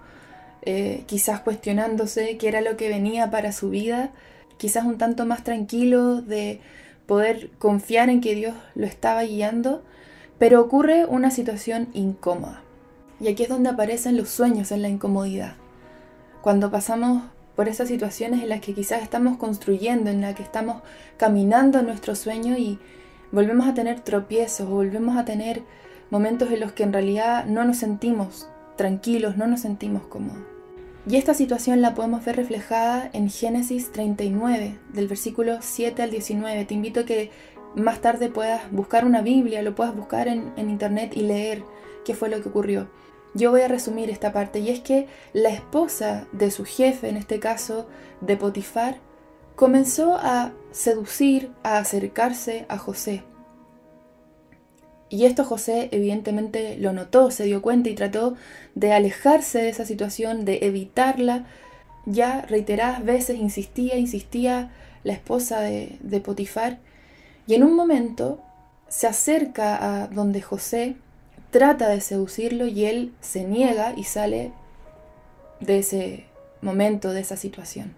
eh, 0.61 1.03
quizás 1.07 1.39
cuestionándose 1.39 2.37
qué 2.37 2.47
era 2.49 2.61
lo 2.61 2.77
que 2.77 2.89
venía 2.89 3.31
para 3.31 3.51
su 3.51 3.69
vida, 3.69 4.11
quizás 4.57 4.85
un 4.85 4.97
tanto 4.97 5.25
más 5.25 5.43
tranquilo 5.43 6.21
de 6.21 6.59
poder 7.05 7.49
confiar 7.57 8.09
en 8.09 8.21
que 8.21 8.35
Dios 8.35 8.55
lo 8.75 8.85
estaba 8.85 9.23
guiando, 9.23 9.83
pero 10.37 10.61
ocurre 10.61 11.05
una 11.05 11.31
situación 11.31 11.87
incómoda. 11.93 12.61
Y 13.19 13.29
aquí 13.29 13.43
es 13.43 13.49
donde 13.49 13.69
aparecen 13.69 14.17
los 14.17 14.29
sueños 14.29 14.71
en 14.71 14.81
la 14.81 14.89
incomodidad. 14.89 15.55
Cuando 16.41 16.69
pasamos 16.69 17.23
por 17.55 17.67
esas 17.67 17.87
situaciones 17.87 18.43
en 18.43 18.49
las 18.49 18.61
que 18.61 18.75
quizás 18.75 19.01
estamos 19.01 19.37
construyendo, 19.37 20.11
en 20.11 20.21
las 20.21 20.35
que 20.35 20.43
estamos 20.43 20.83
caminando 21.17 21.81
nuestro 21.81 22.13
sueño 22.13 22.55
y 22.57 22.77
volvemos 23.31 23.67
a 23.67 23.73
tener 23.73 24.01
tropiezos, 24.01 24.69
volvemos 24.69 25.17
a 25.17 25.25
tener 25.25 25.63
momentos 26.11 26.51
en 26.51 26.59
los 26.59 26.73
que 26.73 26.83
en 26.83 26.93
realidad 26.93 27.45
no 27.45 27.65
nos 27.65 27.77
sentimos 27.77 28.47
tranquilos, 28.75 29.37
no 29.37 29.47
nos 29.47 29.61
sentimos 29.61 30.03
cómodos. 30.03 30.56
Y 31.09 31.15
esta 31.15 31.33
situación 31.33 31.81
la 31.81 31.93
podemos 31.95 32.25
ver 32.25 32.35
reflejada 32.35 33.09
en 33.13 33.29
Génesis 33.29 33.93
39, 33.93 34.77
del 34.91 35.07
versículo 35.07 35.59
7 35.61 36.01
al 36.01 36.11
19. 36.11 36.65
Te 36.65 36.73
invito 36.73 36.99
a 36.99 37.05
que 37.05 37.31
más 37.75 38.01
tarde 38.01 38.27
puedas 38.27 38.69
buscar 38.73 39.05
una 39.05 39.21
Biblia, 39.21 39.61
lo 39.61 39.73
puedas 39.73 39.95
buscar 39.95 40.27
en, 40.27 40.51
en 40.57 40.69
internet 40.69 41.15
y 41.15 41.21
leer 41.21 41.63
qué 42.03 42.13
fue 42.13 42.27
lo 42.27 42.41
que 42.41 42.49
ocurrió. 42.49 42.89
Yo 43.33 43.51
voy 43.51 43.61
a 43.61 43.69
resumir 43.69 44.09
esta 44.09 44.33
parte 44.33 44.59
y 44.59 44.69
es 44.69 44.81
que 44.81 45.07
la 45.31 45.49
esposa 45.49 46.27
de 46.33 46.51
su 46.51 46.65
jefe, 46.65 47.07
en 47.07 47.15
este 47.15 47.39
caso 47.39 47.87
de 48.19 48.35
Potifar, 48.35 48.97
comenzó 49.55 50.17
a 50.17 50.51
seducir, 50.71 51.51
a 51.63 51.77
acercarse 51.77 52.65
a 52.67 52.77
José. 52.77 53.23
Y 55.09 55.25
esto 55.25 55.45
José 55.45 55.89
evidentemente 55.91 56.77
lo 56.77 56.91
notó, 56.91 57.31
se 57.31 57.45
dio 57.45 57.61
cuenta 57.61 57.89
y 57.89 57.95
trató 57.95 58.35
de 58.75 58.93
alejarse 58.93 59.59
de 59.59 59.69
esa 59.69 59.85
situación, 59.85 60.43
de 60.43 60.59
evitarla. 60.63 61.45
Ya 62.05 62.41
reiteradas 62.41 63.03
veces 63.03 63.37
insistía, 63.37 63.97
insistía 63.97 64.71
la 65.03 65.13
esposa 65.13 65.61
de, 65.61 66.21
Potifar. 66.23 66.79
Y 67.47 67.55
en 67.55 67.63
un 67.63 67.75
momento 67.75 68.41
se 68.89 69.07
acerca 69.07 70.03
a 70.03 70.07
donde 70.07 70.41
José 70.41 70.95
trata 71.51 71.87
de 71.87 72.01
seducirlo 72.01 72.67
y 72.67 72.85
él 72.85 73.13
se 73.21 73.45
niega 73.45 73.93
y 73.95 74.03
sale 74.03 74.51
de 75.61 75.79
ese 75.79 76.25
momento, 76.61 77.11
de 77.11 77.21
esa 77.21 77.37
situación. 77.37 77.93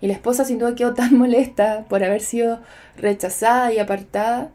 Y 0.00 0.08
la 0.08 0.14
esposa 0.14 0.44
sin 0.44 0.58
duda 0.58 0.74
quedó 0.74 0.94
tan 0.94 1.16
molesta 1.16 1.84
por 1.88 2.02
haber 2.02 2.20
sido 2.20 2.60
rechazada 2.96 3.72
y 3.72 3.78
apartada 3.78 4.50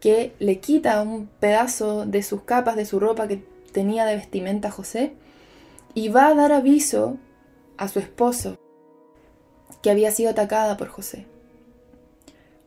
que 0.00 0.34
le 0.38 0.60
quita 0.60 1.02
un 1.02 1.26
pedazo 1.26 2.06
de 2.06 2.22
sus 2.22 2.42
capas, 2.42 2.76
de 2.76 2.86
su 2.86 2.98
ropa 2.98 3.28
que 3.28 3.44
tenía 3.72 4.06
de 4.06 4.16
vestimenta 4.16 4.70
José 4.70 5.12
y 5.94 6.08
va 6.08 6.28
a 6.28 6.34
dar 6.34 6.52
aviso 6.52 7.18
a 7.76 7.88
su 7.88 7.98
esposo 7.98 8.58
que 9.82 9.90
había 9.90 10.10
sido 10.10 10.30
atacada 10.30 10.76
por 10.76 10.88
José. 10.88 11.26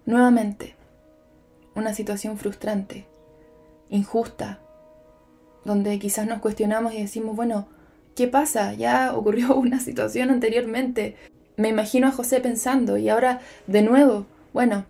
Nuevamente, 0.06 0.76
una 1.76 1.94
situación 1.94 2.38
frustrante, 2.38 3.06
injusta, 3.90 4.60
donde 5.66 5.98
quizás 6.00 6.28
nos 6.28 6.40
cuestionamos 6.40 6.94
y 6.94 7.02
decimos, 7.02 7.36
bueno, 7.36 7.68
¿qué 8.16 8.28
pasa? 8.28 8.74
Ya 8.74 9.16
ocurrió 9.16 9.56
una 9.56 9.80
situación 9.80 10.30
anteriormente. 10.30 11.16
Me 11.56 11.70
imagino 11.70 12.08
a 12.08 12.12
José 12.12 12.42
pensando 12.42 12.98
y 12.98 13.10
ahora 13.10 13.42
de 13.68 13.82
nuevo, 13.82 14.26
bueno, 14.54 14.86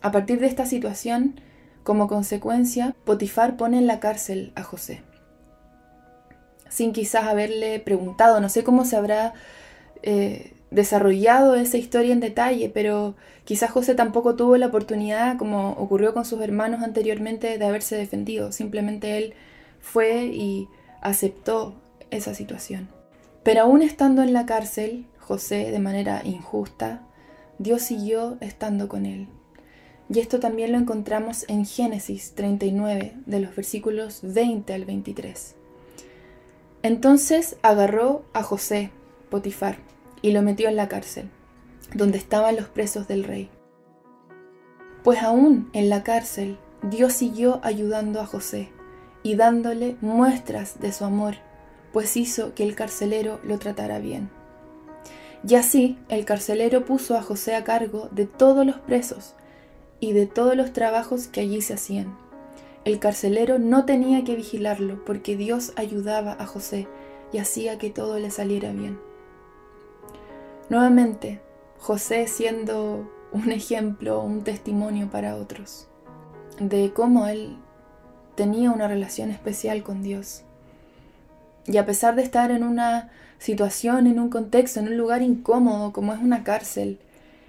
a 0.00 0.10
partir 0.10 0.40
de 0.40 0.46
esta 0.46 0.66
situación, 0.66 1.40
como 1.82 2.08
consecuencia, 2.08 2.94
Potifar 3.04 3.56
pone 3.56 3.78
en 3.78 3.86
la 3.86 4.00
cárcel 4.00 4.52
a 4.54 4.62
José. 4.62 5.02
Sin 6.68 6.92
quizás 6.92 7.24
haberle 7.24 7.80
preguntado, 7.80 8.40
no 8.40 8.48
sé 8.48 8.64
cómo 8.64 8.84
se 8.84 8.96
habrá 8.96 9.34
eh, 10.02 10.54
desarrollado 10.70 11.54
esa 11.54 11.76
historia 11.76 12.12
en 12.12 12.20
detalle, 12.20 12.70
pero 12.70 13.14
quizás 13.44 13.70
José 13.70 13.94
tampoco 13.94 14.36
tuvo 14.36 14.56
la 14.56 14.68
oportunidad, 14.68 15.36
como 15.36 15.72
ocurrió 15.72 16.14
con 16.14 16.24
sus 16.24 16.40
hermanos 16.40 16.82
anteriormente, 16.82 17.58
de 17.58 17.66
haberse 17.66 17.96
defendido. 17.96 18.52
Simplemente 18.52 19.18
él 19.18 19.34
fue 19.80 20.26
y 20.26 20.68
aceptó 21.02 21.74
esa 22.10 22.34
situación. 22.34 22.88
Pero 23.42 23.62
aún 23.62 23.82
estando 23.82 24.22
en 24.22 24.32
la 24.32 24.46
cárcel, 24.46 25.06
José, 25.18 25.70
de 25.70 25.78
manera 25.78 26.22
injusta, 26.24 27.02
Dios 27.58 27.82
siguió 27.82 28.38
estando 28.40 28.88
con 28.88 29.04
él. 29.04 29.28
Y 30.12 30.18
esto 30.18 30.40
también 30.40 30.72
lo 30.72 30.78
encontramos 30.78 31.46
en 31.48 31.64
Génesis 31.64 32.32
39, 32.34 33.14
de 33.24 33.40
los 33.40 33.56
versículos 33.56 34.20
20 34.22 34.74
al 34.74 34.84
23. 34.84 35.54
Entonces 36.82 37.56
agarró 37.62 38.22
a 38.34 38.42
José, 38.42 38.90
Potifar, 39.30 39.78
y 40.20 40.32
lo 40.32 40.42
metió 40.42 40.68
en 40.68 40.76
la 40.76 40.88
cárcel, 40.88 41.30
donde 41.94 42.18
estaban 42.18 42.56
los 42.56 42.68
presos 42.68 43.08
del 43.08 43.24
rey. 43.24 43.48
Pues 45.02 45.22
aún 45.22 45.70
en 45.72 45.88
la 45.88 46.02
cárcel, 46.02 46.58
Dios 46.82 47.14
siguió 47.14 47.60
ayudando 47.62 48.20
a 48.20 48.26
José 48.26 48.68
y 49.22 49.36
dándole 49.36 49.96
muestras 50.02 50.78
de 50.78 50.92
su 50.92 51.06
amor, 51.06 51.36
pues 51.90 52.18
hizo 52.18 52.54
que 52.54 52.64
el 52.64 52.74
carcelero 52.74 53.40
lo 53.44 53.58
tratara 53.58 53.98
bien. 53.98 54.28
Y 55.48 55.54
así 55.54 55.98
el 56.10 56.26
carcelero 56.26 56.84
puso 56.84 57.16
a 57.16 57.22
José 57.22 57.54
a 57.54 57.64
cargo 57.64 58.10
de 58.12 58.26
todos 58.26 58.66
los 58.66 58.78
presos 58.78 59.36
y 60.02 60.12
de 60.14 60.26
todos 60.26 60.56
los 60.56 60.72
trabajos 60.72 61.28
que 61.28 61.42
allí 61.42 61.62
se 61.62 61.74
hacían. 61.74 62.12
El 62.84 62.98
carcelero 62.98 63.60
no 63.60 63.84
tenía 63.84 64.24
que 64.24 64.34
vigilarlo 64.34 65.04
porque 65.04 65.36
Dios 65.36 65.72
ayudaba 65.76 66.32
a 66.32 66.44
José 66.44 66.88
y 67.32 67.38
hacía 67.38 67.78
que 67.78 67.88
todo 67.88 68.18
le 68.18 68.32
saliera 68.32 68.72
bien. 68.72 68.98
Nuevamente, 70.68 71.40
José 71.78 72.26
siendo 72.26 73.08
un 73.30 73.52
ejemplo, 73.52 74.20
un 74.20 74.42
testimonio 74.42 75.08
para 75.08 75.36
otros 75.36 75.86
de 76.58 76.92
cómo 76.92 77.28
él 77.28 77.56
tenía 78.34 78.72
una 78.72 78.88
relación 78.88 79.30
especial 79.30 79.84
con 79.84 80.02
Dios. 80.02 80.42
Y 81.66 81.76
a 81.76 81.86
pesar 81.86 82.16
de 82.16 82.24
estar 82.24 82.50
en 82.50 82.64
una 82.64 83.12
situación, 83.38 84.08
en 84.08 84.18
un 84.18 84.30
contexto, 84.30 84.80
en 84.80 84.88
un 84.88 84.96
lugar 84.96 85.22
incómodo 85.22 85.92
como 85.92 86.12
es 86.12 86.20
una 86.20 86.42
cárcel, 86.42 86.98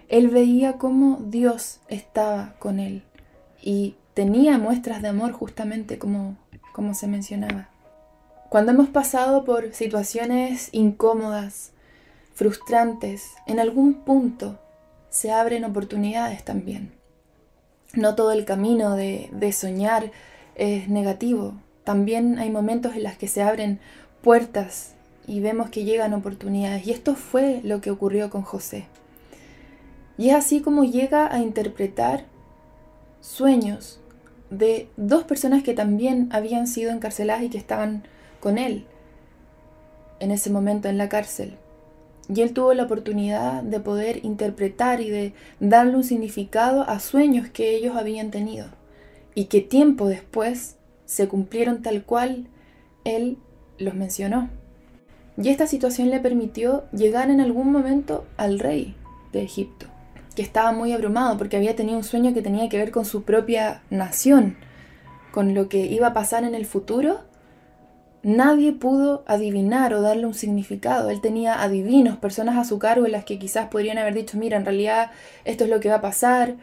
él 0.09 0.29
veía 0.29 0.77
cómo 0.77 1.19
Dios 1.25 1.79
estaba 1.87 2.55
con 2.59 2.79
él 2.79 3.03
y 3.61 3.95
tenía 4.13 4.57
muestras 4.57 5.01
de 5.01 5.07
amor 5.07 5.31
justamente 5.31 5.97
como, 5.97 6.37
como 6.73 6.93
se 6.93 7.07
mencionaba. 7.07 7.69
Cuando 8.49 8.71
hemos 8.71 8.89
pasado 8.89 9.45
por 9.45 9.73
situaciones 9.73 10.69
incómodas, 10.71 11.71
frustrantes, 12.35 13.31
en 13.47 13.59
algún 13.59 13.93
punto 13.93 14.59
se 15.09 15.31
abren 15.31 15.63
oportunidades 15.63 16.43
también. 16.43 16.91
No 17.93 18.15
todo 18.15 18.31
el 18.31 18.45
camino 18.45 18.95
de, 18.95 19.29
de 19.31 19.51
soñar 19.51 20.11
es 20.55 20.89
negativo. 20.89 21.53
También 21.83 22.39
hay 22.39 22.49
momentos 22.49 22.95
en 22.95 23.03
los 23.03 23.13
que 23.13 23.27
se 23.27 23.41
abren 23.41 23.79
puertas 24.21 24.93
y 25.27 25.39
vemos 25.39 25.69
que 25.69 25.83
llegan 25.83 26.13
oportunidades. 26.13 26.85
Y 26.87 26.91
esto 26.91 27.15
fue 27.15 27.61
lo 27.63 27.81
que 27.81 27.91
ocurrió 27.91 28.29
con 28.29 28.41
José. 28.41 28.85
Y 30.17 30.29
es 30.29 30.35
así 30.35 30.61
como 30.61 30.83
llega 30.83 31.33
a 31.33 31.39
interpretar 31.39 32.25
sueños 33.19 33.99
de 34.49 34.87
dos 34.97 35.23
personas 35.23 35.63
que 35.63 35.73
también 35.73 36.29
habían 36.31 36.67
sido 36.67 36.91
encarceladas 36.91 37.43
y 37.43 37.49
que 37.49 37.57
estaban 37.57 38.03
con 38.39 38.57
él 38.57 38.85
en 40.19 40.31
ese 40.31 40.49
momento 40.49 40.87
en 40.87 40.97
la 40.97 41.09
cárcel. 41.09 41.55
Y 42.33 42.41
él 42.41 42.53
tuvo 42.53 42.73
la 42.73 42.83
oportunidad 42.83 43.63
de 43.63 43.79
poder 43.79 44.23
interpretar 44.23 45.01
y 45.01 45.09
de 45.09 45.33
darle 45.59 45.97
un 45.97 46.03
significado 46.03 46.83
a 46.83 46.99
sueños 46.99 47.49
que 47.49 47.75
ellos 47.75 47.97
habían 47.97 48.31
tenido 48.31 48.67
y 49.35 49.45
que 49.45 49.61
tiempo 49.61 50.07
después 50.07 50.77
se 51.05 51.27
cumplieron 51.27 51.81
tal 51.81 52.03
cual 52.03 52.47
él 53.03 53.37
los 53.77 53.95
mencionó. 53.95 54.49
Y 55.37 55.49
esta 55.49 55.67
situación 55.67 56.09
le 56.09 56.19
permitió 56.19 56.85
llegar 56.91 57.29
en 57.29 57.41
algún 57.41 57.71
momento 57.71 58.25
al 58.37 58.59
rey 58.59 58.95
de 59.31 59.41
Egipto, 59.41 59.87
que 60.35 60.41
estaba 60.41 60.71
muy 60.71 60.91
abrumado 60.93 61.37
porque 61.37 61.57
había 61.57 61.75
tenido 61.75 61.97
un 61.97 62.03
sueño 62.03 62.33
que 62.33 62.41
tenía 62.41 62.69
que 62.69 62.77
ver 62.77 62.91
con 62.91 63.05
su 63.05 63.23
propia 63.23 63.81
nación, 63.89 64.57
con 65.31 65.53
lo 65.53 65.69
que 65.69 65.85
iba 65.85 66.07
a 66.07 66.13
pasar 66.13 66.43
en 66.43 66.55
el 66.55 66.65
futuro. 66.65 67.21
Nadie 68.23 68.71
pudo 68.71 69.23
adivinar 69.27 69.93
o 69.93 70.01
darle 70.01 70.25
un 70.25 70.33
significado. 70.33 71.09
Él 71.09 71.21
tenía 71.21 71.61
adivinos, 71.61 72.17
personas 72.17 72.57
a 72.57 72.63
su 72.63 72.79
cargo 72.79 73.05
en 73.05 73.11
las 73.11 73.25
que 73.25 73.37
quizás 73.37 73.67
podrían 73.67 73.97
haber 73.97 74.13
dicho, 74.13 74.37
mira, 74.37 74.57
en 74.57 74.65
realidad 74.65 75.11
esto 75.45 75.65
es 75.65 75.69
lo 75.69 75.79
que 75.79 75.89
va 75.89 75.95
a 75.95 76.01
pasar, 76.01 76.55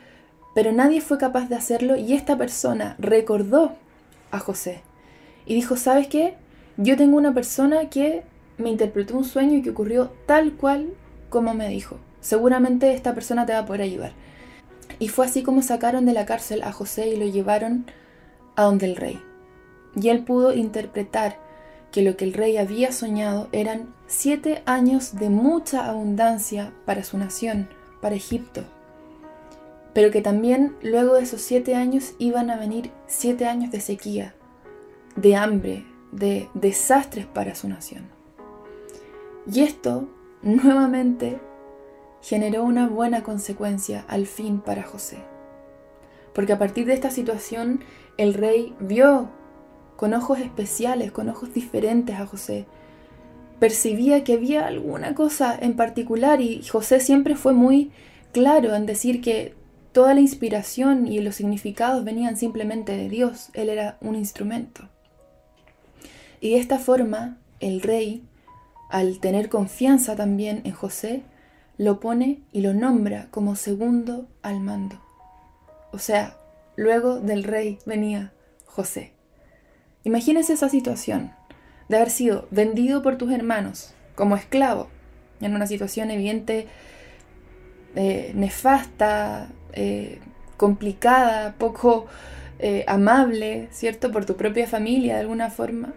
pero 0.55 0.73
nadie 0.73 1.01
fue 1.01 1.19
capaz 1.19 1.49
de 1.49 1.57
hacerlo 1.57 1.97
y 1.97 2.15
esta 2.15 2.37
persona 2.37 2.97
recordó 2.99 3.75
a 4.31 4.39
José 4.39 4.83
y 5.47 5.55
dijo, 5.55 5.77
¿sabes 5.77 6.09
qué? 6.09 6.35
Yo 6.77 6.97
tengo 6.97 7.17
una 7.17 7.35
persona 7.35 7.91
que 7.91 8.23
me 8.59 8.71
interpretó 8.71 9.17
un 9.17 9.25
sueño 9.25 9.59
y 9.59 9.63
que 9.63 9.71
ocurrió 9.71 10.13
tal 10.27 10.53
cual 10.53 10.95
como 11.29 11.55
me 11.55 11.69
dijo. 11.69 11.99
Seguramente 12.21 12.93
esta 12.93 13.15
persona 13.15 13.47
te 13.47 13.53
va 13.53 13.61
a 13.61 13.67
poder 13.67 13.83
ayudar. 13.83 14.13
Y 14.99 15.09
fue 15.09 15.27
así 15.27 15.43
como 15.43 15.63
sacaron 15.63 16.05
de 16.07 16.13
la 16.13 16.27
cárcel 16.27 16.63
a 16.63 16.73
José 16.73 17.09
y 17.09 17.17
lo 17.17 17.27
llevaron 17.27 17.87
a 18.57 18.65
donde 18.65 18.87
el 18.87 18.97
rey. 18.97 19.21
Y 19.97 20.09
él 20.09 20.25
pudo 20.25 20.53
interpretar 20.53 21.39
que 21.91 22.03
lo 22.03 22.17
que 22.17 22.25
el 22.25 22.35
rey 22.35 22.57
había 22.57 22.93
soñado 22.93 23.49
eran 23.53 23.93
siete 24.07 24.63
años 24.67 25.17
de 25.17 25.31
mucha 25.31 25.87
abundancia 25.87 26.73
para 26.85 27.03
su 27.03 27.19
nación, 27.19 27.69
para 28.01 28.15
Egipto. 28.15 28.63
Pero 29.93 30.11
que 30.11 30.21
también 30.21 30.77
luego 30.83 31.15
de 31.15 31.23
esos 31.23 31.41
siete 31.41 31.75
años 31.75 32.15
iban 32.19 32.51
a 32.51 32.57
venir 32.57 32.93
siete 33.07 33.47
años 33.47 33.73
de 33.73 33.81
sequía, 33.81 34.35
de 35.17 35.35
hambre, 35.35 35.85
de 36.13 36.49
desastres 36.55 37.27
para 37.27 37.55
su 37.55 37.69
nación. 37.69 38.09
Y 39.53 39.61
esto 39.63 40.09
nuevamente 40.43 41.41
generó 42.23 42.65
una 42.65 42.89
buena 42.89 43.23
consecuencia 43.23 44.05
al 44.09 44.27
fin 44.27 44.61
para 44.61 44.83
José. 44.83 45.19
Porque 46.35 46.53
a 46.53 46.59
partir 46.59 46.87
de 46.87 46.95
esta 46.95 47.11
situación 47.11 47.81
el 48.17 48.35
rey 48.35 48.75
vio 48.81 49.31
con 49.97 50.15
ojos 50.15 50.39
especiales, 50.39 51.13
con 51.13 51.29
ojos 51.29 51.53
diferentes 51.53 52.19
a 52.19 52.27
José. 52.27 52.67
Percibía 53.59 54.25
que 54.25 54.35
había 54.35 54.67
alguna 54.67 55.15
cosa 55.15 55.59
en 55.61 55.77
particular 55.77 56.41
y 56.41 56.63
José 56.63 57.01
siempre 57.01 57.37
fue 57.37 57.53
muy 57.53 57.91
claro 58.33 58.75
en 58.75 58.87
decir 58.87 59.21
que 59.21 59.55
toda 59.93 60.15
la 60.15 60.21
inspiración 60.21 61.07
y 61.07 61.21
los 61.21 61.35
significados 61.37 62.05
venían 62.05 62.37
simplemente 62.37 62.97
de 62.97 63.09
Dios. 63.09 63.51
Él 63.53 63.69
era 63.69 63.99
un 64.01 64.15
instrumento. 64.15 64.89
Y 66.41 66.53
de 66.53 66.59
esta 66.59 66.79
forma 66.79 67.37
el 67.59 67.83
rey 67.83 68.23
al 68.89 69.21
tener 69.21 69.49
confianza 69.49 70.17
también 70.17 70.63
en 70.65 70.73
José, 70.73 71.23
lo 71.81 71.99
pone 71.99 72.43
y 72.53 72.61
lo 72.61 72.75
nombra 72.75 73.29
como 73.31 73.57
segundo 73.57 74.29
al 74.43 74.61
mando. 74.61 75.01
O 75.93 75.99
sea, 75.99 76.37
luego 76.77 77.21
del 77.21 77.43
rey 77.43 77.79
venía 77.87 78.35
José. 78.67 79.15
Imagínense 80.05 80.53
esa 80.53 80.69
situación 80.69 81.33
de 81.89 81.97
haber 81.97 82.11
sido 82.11 82.47
vendido 82.51 83.01
por 83.03 83.17
tus 83.17 83.33
hermanos 83.33 83.95
como 84.15 84.37
esclavo, 84.37 84.89
en 85.41 85.55
una 85.55 85.67
situación 85.67 86.11
evidente, 86.11 86.67
eh, 87.97 88.33
nefasta, 88.35 89.49
eh, 89.73 90.19
complicada, 90.59 91.55
poco 91.57 92.09
eh, 92.59 92.85
amable, 92.89 93.69
¿cierto? 93.71 94.13
Por 94.13 94.27
tu 94.27 94.37
propia 94.37 94.67
familia 94.67 95.15
de 95.15 95.21
alguna 95.21 95.49
forma 95.49 95.95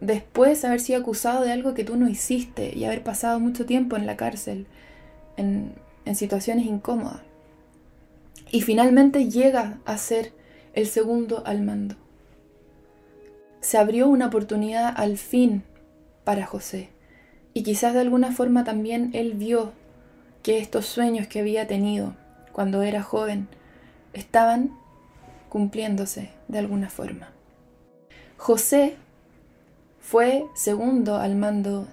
después 0.00 0.64
haber 0.64 0.80
sido 0.80 0.98
acusado 0.98 1.44
de 1.44 1.52
algo 1.52 1.74
que 1.74 1.84
tú 1.84 1.96
no 1.96 2.08
hiciste 2.08 2.76
y 2.76 2.86
haber 2.86 3.04
pasado 3.04 3.38
mucho 3.38 3.66
tiempo 3.66 3.94
en 3.96 4.04
la 4.04 4.16
cárcel, 4.16 4.66
en, 5.36 5.74
situaciones 6.14 6.66
incómodas. 6.66 7.22
Y 8.50 8.60
finalmente 8.60 9.30
llega 9.30 9.78
a 9.84 9.96
ser 9.96 10.32
el 10.74 10.86
segundo 10.86 11.42
al 11.46 11.62
mando. 11.62 11.94
Se 13.60 13.78
abrió 13.78 14.08
una 14.08 14.26
oportunidad 14.26 14.92
al 14.96 15.16
fin 15.16 15.62
para 16.24 16.44
José. 16.44 16.90
Y 17.54 17.62
quizás 17.62 17.94
de 17.94 18.00
alguna 18.00 18.32
forma 18.32 18.64
también 18.64 19.10
él 19.14 19.34
vio 19.34 19.72
que 20.42 20.58
estos 20.58 20.86
sueños 20.86 21.28
que 21.28 21.40
había 21.40 21.66
tenido 21.66 22.14
cuando 22.52 22.82
era 22.82 23.02
joven 23.02 23.48
estaban 24.12 24.76
cumpliéndose 25.48 26.30
de 26.48 26.58
alguna 26.58 26.90
forma. 26.90 27.30
José 28.36 28.96
fue 30.00 30.44
segundo 30.54 31.16
al 31.16 31.36
mando 31.36 31.86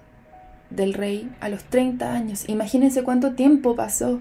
del 0.70 0.94
rey 0.94 1.30
a 1.40 1.48
los 1.48 1.64
30 1.64 2.12
años. 2.12 2.48
Imagínense 2.48 3.02
cuánto 3.02 3.34
tiempo 3.34 3.76
pasó. 3.76 4.20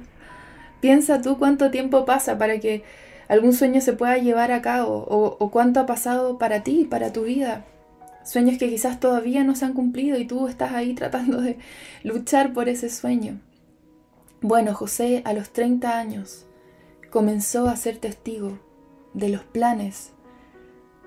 Piensa 0.81 1.21
tú 1.21 1.37
cuánto 1.37 1.71
tiempo 1.71 2.05
pasa 2.05 2.37
para 2.37 2.59
que 2.59 2.83
algún 3.27 3.53
sueño 3.53 3.81
se 3.81 3.93
pueda 3.93 4.17
llevar 4.17 4.51
a 4.51 4.61
cabo 4.61 5.05
o, 5.07 5.51
cuánto 5.51 5.79
ha 5.79 5.85
pasado 5.85 6.37
para 6.37 6.63
ti, 6.63 6.85
para 6.89 7.13
tu 7.13 7.23
vida. 7.23 7.65
Sueños 8.23 8.57
que 8.57 8.69
quizás 8.69 8.99
todavía 8.99 9.43
no 9.43 9.55
se 9.55 9.65
han 9.65 9.73
cumplido 9.73 10.17
y 10.17 10.25
tú 10.25 10.47
estás 10.47 10.73
ahí 10.73 10.93
tratando 10.93 11.41
de 11.41 11.57
luchar 12.03 12.53
por 12.53 12.69
ese 12.69 12.89
sueño. 12.89 13.39
Bueno, 14.41 14.73
José 14.73 15.21
a 15.25 15.33
los 15.33 15.51
30 15.51 15.97
años 15.97 16.45
comenzó 17.09 17.67
a 17.67 17.75
ser 17.75 17.97
testigo 17.97 18.59
de 19.13 19.29
los 19.29 19.43
planes 19.43 20.11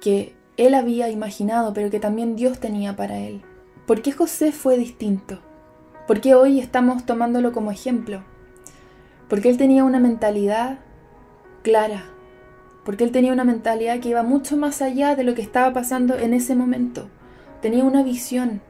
que 0.00 0.34
él 0.56 0.74
había 0.74 1.08
imaginado, 1.08 1.72
pero 1.72 1.90
que 1.90 2.00
también 2.00 2.36
Dios 2.36 2.60
tenía 2.60 2.94
para 2.96 3.18
él. 3.18 3.42
¿Por 3.86 4.00
qué 4.00 4.12
José 4.12 4.52
fue 4.52 4.78
distinto? 4.78 5.40
¿Por 6.06 6.20
qué 6.20 6.36
hoy 6.36 6.60
estamos 6.60 7.04
tomándolo 7.04 7.50
como 7.52 7.72
ejemplo? 7.72 8.22
Porque 9.28 9.50
él 9.50 9.56
tenía 9.56 9.82
una 9.82 9.98
mentalidad 9.98 10.78
clara, 11.62 12.04
porque 12.84 13.02
él 13.02 13.10
tenía 13.10 13.32
una 13.32 13.42
mentalidad 13.42 13.98
que 13.98 14.10
iba 14.10 14.22
mucho 14.22 14.56
más 14.56 14.82
allá 14.82 15.16
de 15.16 15.24
lo 15.24 15.34
que 15.34 15.42
estaba 15.42 15.72
pasando 15.72 16.16
en 16.16 16.32
ese 16.32 16.54
momento. 16.54 17.08
Tenía 17.60 17.82
una 17.82 18.04
visión 18.04 18.60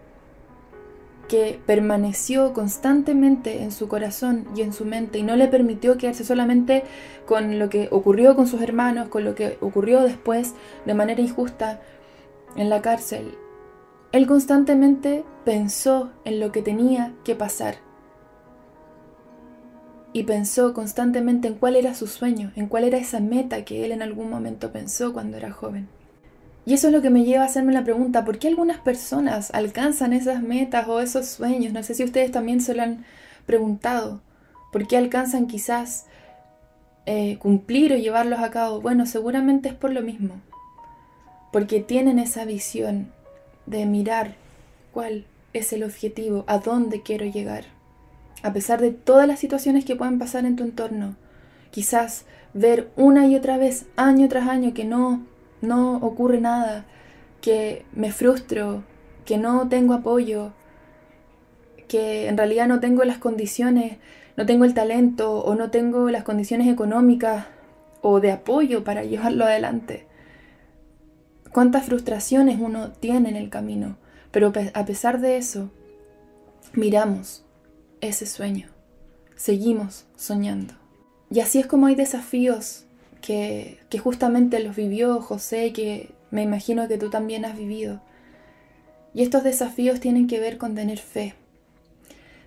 que 1.28 1.60
permaneció 1.66 2.54
constantemente 2.54 3.62
en 3.62 3.70
su 3.70 3.88
corazón 3.88 4.46
y 4.56 4.62
en 4.62 4.72
su 4.72 4.86
mente 4.86 5.18
y 5.18 5.22
no 5.22 5.36
le 5.36 5.48
permitió 5.48 5.98
quedarse 5.98 6.24
solamente 6.24 6.84
con 7.26 7.58
lo 7.58 7.68
que 7.68 7.88
ocurrió 7.90 8.34
con 8.34 8.46
sus 8.46 8.62
hermanos, 8.62 9.08
con 9.08 9.24
lo 9.24 9.34
que 9.34 9.58
ocurrió 9.60 10.00
después 10.02 10.54
de 10.86 10.94
manera 10.94 11.20
injusta 11.20 11.82
en 12.56 12.70
la 12.70 12.80
cárcel. 12.80 13.36
Él 14.12 14.26
constantemente 14.26 15.24
pensó 15.46 16.12
en 16.26 16.38
lo 16.38 16.52
que 16.52 16.60
tenía 16.60 17.14
que 17.24 17.34
pasar 17.34 17.76
y 20.12 20.24
pensó 20.24 20.74
constantemente 20.74 21.48
en 21.48 21.54
cuál 21.54 21.76
era 21.76 21.94
su 21.94 22.06
sueño, 22.06 22.52
en 22.54 22.66
cuál 22.66 22.84
era 22.84 22.98
esa 22.98 23.20
meta 23.20 23.64
que 23.64 23.86
él 23.86 23.92
en 23.92 24.02
algún 24.02 24.28
momento 24.28 24.70
pensó 24.70 25.14
cuando 25.14 25.38
era 25.38 25.50
joven. 25.50 25.88
Y 26.66 26.74
eso 26.74 26.88
es 26.88 26.92
lo 26.92 27.00
que 27.00 27.08
me 27.08 27.24
lleva 27.24 27.44
a 27.44 27.46
hacerme 27.46 27.72
la 27.72 27.84
pregunta, 27.84 28.26
¿por 28.26 28.38
qué 28.38 28.48
algunas 28.48 28.80
personas 28.80 29.50
alcanzan 29.54 30.12
esas 30.12 30.42
metas 30.42 30.86
o 30.88 31.00
esos 31.00 31.26
sueños? 31.26 31.72
No 31.72 31.82
sé 31.82 31.94
si 31.94 32.04
ustedes 32.04 32.30
también 32.30 32.60
se 32.60 32.74
lo 32.74 32.82
han 32.82 33.06
preguntado. 33.46 34.20
¿Por 34.72 34.86
qué 34.86 34.98
alcanzan 34.98 35.46
quizás 35.46 36.04
eh, 37.06 37.38
cumplir 37.38 37.94
o 37.94 37.96
llevarlos 37.96 38.40
a 38.40 38.50
cabo? 38.50 38.82
Bueno, 38.82 39.06
seguramente 39.06 39.70
es 39.70 39.74
por 39.74 39.90
lo 39.90 40.02
mismo. 40.02 40.34
Porque 41.50 41.80
tienen 41.80 42.18
esa 42.18 42.44
visión 42.44 43.10
de 43.66 43.86
mirar 43.86 44.34
cuál 44.92 45.24
es 45.52 45.72
el 45.72 45.84
objetivo, 45.84 46.44
a 46.46 46.58
dónde 46.58 47.02
quiero 47.02 47.26
llegar. 47.26 47.64
A 48.42 48.52
pesar 48.52 48.80
de 48.80 48.90
todas 48.90 49.28
las 49.28 49.38
situaciones 49.38 49.84
que 49.84 49.96
pueden 49.96 50.18
pasar 50.18 50.44
en 50.44 50.56
tu 50.56 50.64
entorno, 50.64 51.16
quizás 51.70 52.24
ver 52.54 52.90
una 52.96 53.26
y 53.26 53.36
otra 53.36 53.56
vez, 53.56 53.86
año 53.96 54.28
tras 54.28 54.48
año, 54.48 54.74
que 54.74 54.84
no, 54.84 55.22
no 55.60 55.96
ocurre 55.96 56.40
nada, 56.40 56.84
que 57.40 57.84
me 57.92 58.12
frustro, 58.12 58.82
que 59.24 59.38
no 59.38 59.68
tengo 59.68 59.94
apoyo, 59.94 60.52
que 61.88 62.28
en 62.28 62.36
realidad 62.36 62.68
no 62.68 62.80
tengo 62.80 63.04
las 63.04 63.18
condiciones, 63.18 63.98
no 64.36 64.46
tengo 64.46 64.64
el 64.64 64.74
talento 64.74 65.40
o 65.40 65.54
no 65.54 65.70
tengo 65.70 66.10
las 66.10 66.24
condiciones 66.24 66.68
económicas 66.68 67.46
o 68.00 68.20
de 68.20 68.32
apoyo 68.32 68.84
para 68.84 69.04
llevarlo 69.04 69.44
adelante. 69.44 70.06
Cuántas 71.52 71.84
frustraciones 71.84 72.58
uno 72.60 72.90
tiene 72.92 73.28
en 73.28 73.36
el 73.36 73.50
camino, 73.50 73.96
pero 74.30 74.52
a 74.74 74.84
pesar 74.86 75.20
de 75.20 75.36
eso, 75.36 75.70
miramos 76.72 77.44
ese 78.00 78.26
sueño, 78.26 78.68
seguimos 79.36 80.06
soñando. 80.16 80.74
Y 81.30 81.40
así 81.40 81.58
es 81.58 81.66
como 81.66 81.86
hay 81.86 81.94
desafíos 81.94 82.84
que, 83.20 83.78
que 83.90 83.98
justamente 83.98 84.60
los 84.60 84.76
vivió 84.76 85.20
José 85.20 85.72
que 85.72 86.10
me 86.30 86.42
imagino 86.42 86.88
que 86.88 86.98
tú 86.98 87.10
también 87.10 87.44
has 87.44 87.56
vivido. 87.56 88.00
Y 89.14 89.22
estos 89.22 89.44
desafíos 89.44 90.00
tienen 90.00 90.26
que 90.26 90.40
ver 90.40 90.56
con 90.56 90.74
tener 90.74 90.98
fe. 90.98 91.34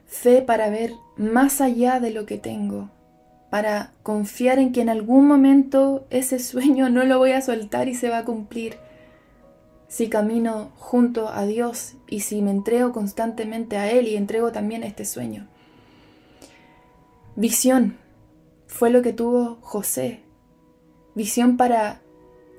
Fe 0.07 0.41
para 0.41 0.69
ver 0.69 0.93
más 1.15 1.61
allá 1.61 1.99
de 1.99 2.09
lo 2.09 2.25
que 2.25 2.37
tengo, 2.37 2.89
para 3.51 3.91
confiar 4.03 4.57
en 4.59 4.71
que 4.71 4.81
en 4.81 4.89
algún 4.89 5.27
momento 5.27 6.05
ese 6.09 6.39
sueño 6.39 6.89
no 6.89 7.05
lo 7.05 7.19
voy 7.19 7.31
a 7.31 7.41
soltar 7.41 7.87
y 7.87 7.95
se 7.95 8.09
va 8.09 8.19
a 8.19 8.25
cumplir. 8.25 8.77
Si 9.87 10.09
camino 10.09 10.71
junto 10.77 11.29
a 11.29 11.45
Dios 11.45 11.93
y 12.07 12.21
si 12.21 12.41
me 12.41 12.51
entrego 12.51 12.91
constantemente 12.91 13.77
a 13.77 13.91
Él 13.91 14.07
y 14.07 14.15
entrego 14.15 14.51
también 14.51 14.83
este 14.83 15.05
sueño. 15.05 15.47
Visión 17.35 17.97
fue 18.67 18.89
lo 18.89 19.01
que 19.01 19.13
tuvo 19.13 19.57
José. 19.61 20.21
Visión 21.13 21.57
para 21.57 22.01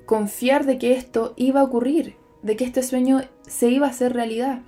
confiar 0.05 0.65
de 0.65 0.77
que 0.77 0.93
esto 0.93 1.33
iba 1.35 1.61
a 1.61 1.63
ocurrir, 1.63 2.15
de 2.41 2.55
que 2.55 2.63
este 2.63 2.81
sueño 2.81 3.21
se 3.47 3.69
iba 3.69 3.87
a 3.87 3.91
hacer 3.91 4.13
realidad. 4.13 4.61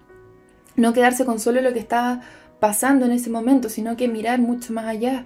No 0.75 0.93
quedarse 0.93 1.25
con 1.25 1.39
solo 1.39 1.61
lo 1.61 1.73
que 1.73 1.79
estaba 1.79 2.21
pasando 2.59 3.05
en 3.05 3.11
ese 3.11 3.29
momento, 3.29 3.69
sino 3.69 3.95
que 3.95 4.07
mirar 4.07 4.39
mucho 4.39 4.73
más 4.73 4.85
allá, 4.85 5.25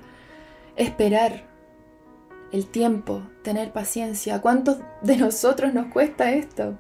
esperar 0.75 1.43
el 2.51 2.67
tiempo, 2.67 3.23
tener 3.41 3.71
paciencia. 3.71 4.35
¿A 4.35 4.41
cuántos 4.41 4.77
de 5.01 5.17
nosotros 5.17 5.73
nos 5.73 5.87
cuesta 5.87 6.31
esto? 6.31 6.77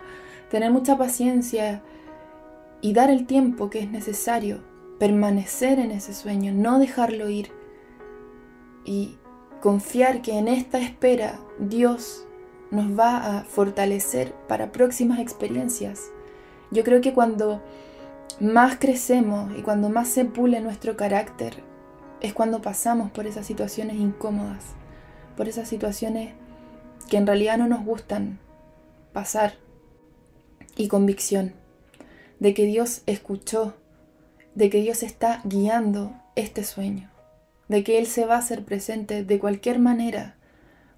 Tener 0.53 0.69
mucha 0.69 0.99
paciencia 0.99 1.81
y 2.79 2.93
dar 2.93 3.09
el 3.09 3.25
tiempo 3.25 3.71
que 3.71 3.79
es 3.79 3.89
necesario, 3.89 4.59
permanecer 4.99 5.79
en 5.79 5.89
ese 5.89 6.13
sueño, 6.13 6.53
no 6.53 6.77
dejarlo 6.77 7.27
ir 7.27 7.49
y 8.85 9.17
confiar 9.63 10.21
que 10.21 10.37
en 10.37 10.47
esta 10.47 10.77
espera 10.77 11.39
Dios 11.57 12.27
nos 12.69 12.95
va 12.95 13.39
a 13.39 13.43
fortalecer 13.45 14.35
para 14.47 14.71
próximas 14.71 15.17
experiencias. 15.17 16.11
Yo 16.69 16.83
creo 16.83 17.01
que 17.01 17.13
cuando 17.13 17.63
más 18.39 18.77
crecemos 18.77 19.57
y 19.57 19.63
cuando 19.63 19.89
más 19.89 20.07
se 20.07 20.23
pule 20.23 20.61
nuestro 20.61 20.95
carácter, 20.95 21.63
es 22.21 22.31
cuando 22.31 22.61
pasamos 22.61 23.09
por 23.09 23.25
esas 23.25 23.47
situaciones 23.47 23.95
incómodas, 23.95 24.75
por 25.35 25.49
esas 25.49 25.67
situaciones 25.67 26.35
que 27.09 27.17
en 27.17 27.25
realidad 27.25 27.57
no 27.57 27.67
nos 27.67 27.83
gustan 27.83 28.37
pasar. 29.13 29.62
Y 30.75 30.87
convicción 30.87 31.53
de 32.39 32.53
que 32.53 32.65
Dios 32.65 33.01
escuchó, 33.05 33.75
de 34.55 34.69
que 34.69 34.81
Dios 34.81 35.03
está 35.03 35.41
guiando 35.45 36.13
este 36.35 36.63
sueño, 36.63 37.09
de 37.67 37.83
que 37.83 37.99
Él 37.99 38.07
se 38.07 38.25
va 38.25 38.35
a 38.35 38.39
hacer 38.39 38.65
presente 38.65 39.23
de 39.23 39.39
cualquier 39.39 39.79
manera, 39.79 40.35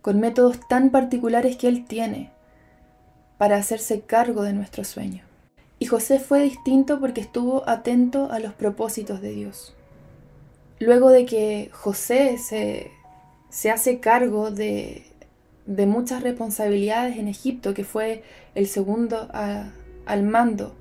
con 0.02 0.20
métodos 0.20 0.60
tan 0.68 0.92
particulares 0.92 1.58
que 1.58 1.68
Él 1.68 1.86
tiene 1.86 2.32
para 3.38 3.58
hacerse 3.58 4.02
cargo 4.02 4.44
de 4.44 4.54
nuestro 4.54 4.84
sueño. 4.84 5.24
Y 5.78 5.88
José 5.88 6.20
fue 6.20 6.42
distinto 6.42 7.00
porque 7.00 7.22
estuvo 7.22 7.68
atento 7.68 8.32
a 8.32 8.40
los 8.40 8.54
propósitos 8.54 9.22
de 9.22 9.32
Dios. 9.32 9.76
Luego 10.80 11.10
de 11.10 11.26
que 11.26 11.70
José 11.74 12.38
se, 12.38 12.92
se 13.50 13.72
hace 13.72 14.00
cargo 14.00 14.52
de, 14.52 15.06
de, 15.66 15.86
muchas 15.86 16.24
responsabilidades 16.24 17.18
en 17.18 17.28
Egipto, 17.28 17.74
que 17.74 17.84
fue 17.84 18.24
el 18.54 18.68
segundo 18.68 19.30
al 19.32 20.24
mando, 20.24 20.76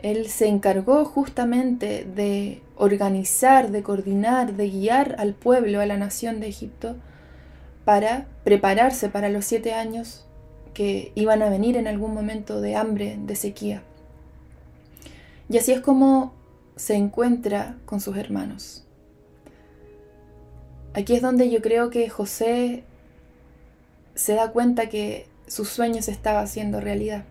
él 0.00 0.28
se 0.28 0.48
encargó 0.48 1.04
justamente 1.06 2.04
de 2.04 2.60
organizar, 2.76 3.70
de 3.70 3.82
coordinar, 3.82 4.54
de 4.54 4.68
guiar 4.68 5.16
al 5.18 5.32
pueblo, 5.34 5.80
a 5.80 5.86
la 5.86 5.96
nación 5.96 6.40
de 6.40 6.48
Egipto, 6.48 6.96
para 7.84 8.26
prepararse 8.44 9.08
para 9.08 9.28
los 9.28 9.46
siete 9.46 9.72
años 9.72 10.26
que 10.74 11.12
iban 11.14 11.40
a 11.42 11.48
venir 11.48 11.76
en 11.76 11.86
algún 11.86 12.12
momento 12.12 12.60
de 12.60 12.76
hambre, 12.76 13.18
de 13.24 13.36
sequía. 13.36 13.82
Y 15.48 15.58
así 15.58 15.72
es 15.72 15.80
como 15.80 16.34
se 16.76 16.96
encuentra 16.96 17.76
con 17.86 18.00
sus 18.00 18.16
hermanos. 18.16 18.84
Aquí 20.92 21.14
es 21.14 21.22
donde 21.22 21.50
yo 21.50 21.62
creo 21.62 21.90
que 21.90 22.08
José 22.08 22.84
se 24.14 24.34
da 24.34 24.50
cuenta 24.50 24.88
que 24.88 25.26
su 25.46 25.64
sueño 25.64 26.02
se 26.02 26.10
estaba 26.10 26.40
haciendo 26.40 26.80
realidad. 26.80 27.24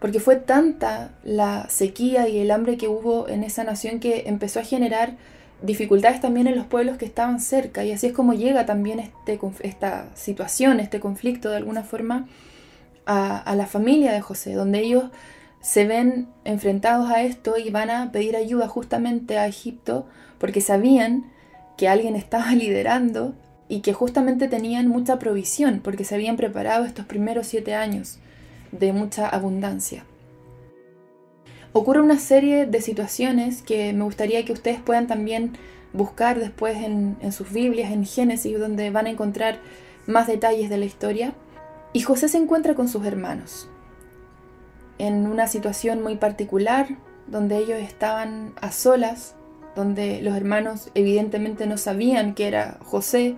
Porque 0.00 0.20
fue 0.20 0.36
tanta 0.36 1.12
la 1.22 1.68
sequía 1.68 2.28
y 2.28 2.38
el 2.38 2.50
hambre 2.50 2.76
que 2.76 2.88
hubo 2.88 3.28
en 3.28 3.44
esa 3.44 3.64
nación 3.64 4.00
que 4.00 4.24
empezó 4.26 4.60
a 4.60 4.64
generar 4.64 5.16
dificultades 5.62 6.20
también 6.20 6.46
en 6.46 6.56
los 6.56 6.66
pueblos 6.66 6.96
que 6.96 7.04
estaban 7.04 7.40
cerca. 7.40 7.84
Y 7.84 7.92
así 7.92 8.06
es 8.06 8.12
como 8.12 8.32
llega 8.32 8.64
también 8.64 8.98
este, 8.98 9.38
esta 9.60 10.08
situación, 10.14 10.80
este 10.80 11.00
conflicto 11.00 11.50
de 11.50 11.56
alguna 11.56 11.82
forma 11.82 12.26
a, 13.06 13.54
la 13.56 13.66
familia 13.66 14.12
de 14.12 14.20
José, 14.20 14.54
donde 14.54 14.80
ellos 14.80 15.04
se 15.60 15.86
ven 15.86 16.28
enfrentados 16.44 17.10
a 17.10 17.22
esto 17.22 17.58
y 17.58 17.70
van 17.70 17.90
a 17.90 18.12
pedir 18.12 18.36
ayuda 18.36 18.68
justamente 18.68 19.36
a 19.36 19.46
Egipto 19.46 20.06
porque 20.38 20.60
sabían 20.60 21.30
que 21.76 21.88
alguien 21.88 22.16
estaba 22.16 22.52
liderando 22.54 23.34
y 23.70 23.80
que 23.80 23.94
justamente 23.94 24.48
tenían 24.48 24.88
mucha 24.88 25.20
provisión 25.20 25.80
porque 25.82 26.04
se 26.04 26.16
habían 26.16 26.36
preparado 26.36 26.84
estos 26.84 27.06
primeros 27.06 27.46
siete 27.46 27.74
años 27.74 28.18
de 28.72 28.92
mucha 28.92 29.28
abundancia. 29.28 30.04
Ocurre 31.72 32.00
una 32.00 32.18
serie 32.18 32.66
de 32.66 32.82
situaciones 32.82 33.62
que 33.62 33.92
me 33.92 34.02
gustaría 34.02 34.44
que 34.44 34.52
ustedes 34.52 34.80
puedan 34.80 35.06
también 35.06 35.52
buscar 35.92 36.40
después 36.40 36.78
en, 36.78 37.16
en 37.20 37.30
sus 37.30 37.52
Biblias, 37.52 37.92
en 37.92 38.04
Génesis, 38.04 38.58
donde 38.58 38.90
van 38.90 39.06
a 39.06 39.10
encontrar 39.10 39.60
más 40.06 40.26
detalles 40.26 40.68
de 40.68 40.76
la 40.76 40.84
historia. 40.84 41.32
Y 41.92 42.00
José 42.00 42.28
se 42.28 42.38
encuentra 42.38 42.74
con 42.74 42.88
sus 42.88 43.06
hermanos 43.06 43.68
en 44.98 45.26
una 45.26 45.46
situación 45.46 46.02
muy 46.02 46.16
particular, 46.16 46.88
donde 47.28 47.56
ellos 47.56 47.78
estaban 47.78 48.52
a 48.60 48.72
solas, 48.72 49.36
donde 49.74 50.20
los 50.22 50.36
hermanos 50.36 50.90
evidentemente 50.94 51.66
no 51.66 51.78
sabían 51.78 52.34
que 52.34 52.48
era 52.48 52.78
José, 52.82 53.36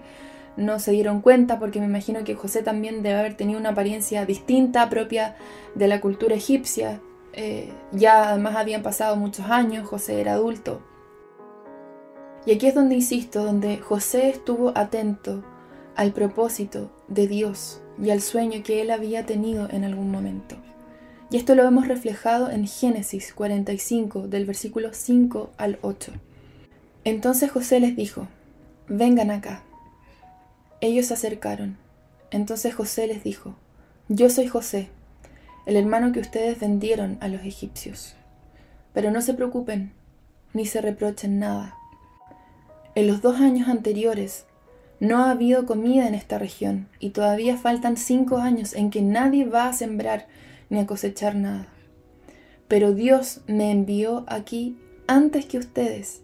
no 0.56 0.78
se 0.78 0.92
dieron 0.92 1.20
cuenta 1.20 1.58
porque 1.58 1.80
me 1.80 1.86
imagino 1.86 2.24
que 2.24 2.34
José 2.34 2.62
también 2.62 3.02
debe 3.02 3.18
haber 3.18 3.36
tenido 3.36 3.58
una 3.58 3.70
apariencia 3.70 4.26
distinta, 4.26 4.88
propia 4.90 5.36
de 5.74 5.88
la 5.88 6.00
cultura 6.00 6.34
egipcia. 6.34 7.00
Eh, 7.32 7.72
ya 7.92 8.30
además 8.30 8.56
habían 8.56 8.82
pasado 8.82 9.16
muchos 9.16 9.46
años, 9.46 9.88
José 9.88 10.20
era 10.20 10.34
adulto. 10.34 10.82
Y 12.44 12.52
aquí 12.52 12.66
es 12.66 12.74
donde 12.74 12.96
insisto, 12.96 13.44
donde 13.44 13.78
José 13.78 14.28
estuvo 14.28 14.72
atento 14.76 15.42
al 15.94 16.12
propósito 16.12 16.90
de 17.08 17.28
Dios 17.28 17.80
y 18.02 18.10
al 18.10 18.20
sueño 18.20 18.62
que 18.64 18.82
él 18.82 18.90
había 18.90 19.26
tenido 19.26 19.68
en 19.70 19.84
algún 19.84 20.10
momento. 20.10 20.56
Y 21.32 21.38
esto 21.38 21.54
lo 21.54 21.66
hemos 21.66 21.88
reflejado 21.88 22.50
en 22.50 22.66
Génesis 22.66 23.32
45, 23.32 24.28
del 24.28 24.44
versículo 24.44 24.90
5 24.92 25.50
al 25.56 25.78
8. 25.80 26.12
Entonces 27.04 27.50
José 27.50 27.80
les 27.80 27.96
dijo, 27.96 28.28
vengan 28.86 29.30
acá. 29.30 29.62
Ellos 30.82 31.06
se 31.06 31.14
acercaron. 31.14 31.78
Entonces 32.30 32.74
José 32.74 33.06
les 33.06 33.24
dijo, 33.24 33.54
yo 34.08 34.28
soy 34.28 34.46
José, 34.46 34.90
el 35.64 35.76
hermano 35.76 36.12
que 36.12 36.20
ustedes 36.20 36.60
vendieron 36.60 37.16
a 37.22 37.28
los 37.28 37.40
egipcios. 37.44 38.14
Pero 38.92 39.10
no 39.10 39.22
se 39.22 39.32
preocupen, 39.32 39.94
ni 40.52 40.66
se 40.66 40.82
reprochen 40.82 41.38
nada. 41.38 41.76
En 42.94 43.06
los 43.06 43.22
dos 43.22 43.40
años 43.40 43.68
anteriores 43.68 44.44
no 45.00 45.24
ha 45.24 45.30
habido 45.30 45.64
comida 45.64 46.06
en 46.06 46.14
esta 46.14 46.36
región 46.36 46.88
y 46.98 47.10
todavía 47.10 47.56
faltan 47.56 47.96
cinco 47.96 48.36
años 48.36 48.74
en 48.74 48.90
que 48.90 49.00
nadie 49.00 49.46
va 49.46 49.68
a 49.68 49.72
sembrar 49.72 50.26
ni 50.72 50.80
a 50.80 50.86
cosechar 50.86 51.36
nada. 51.36 51.68
Pero 52.66 52.94
Dios 52.94 53.42
me 53.46 53.70
envió 53.70 54.24
aquí 54.26 54.78
antes 55.06 55.44
que 55.44 55.58
ustedes 55.58 56.22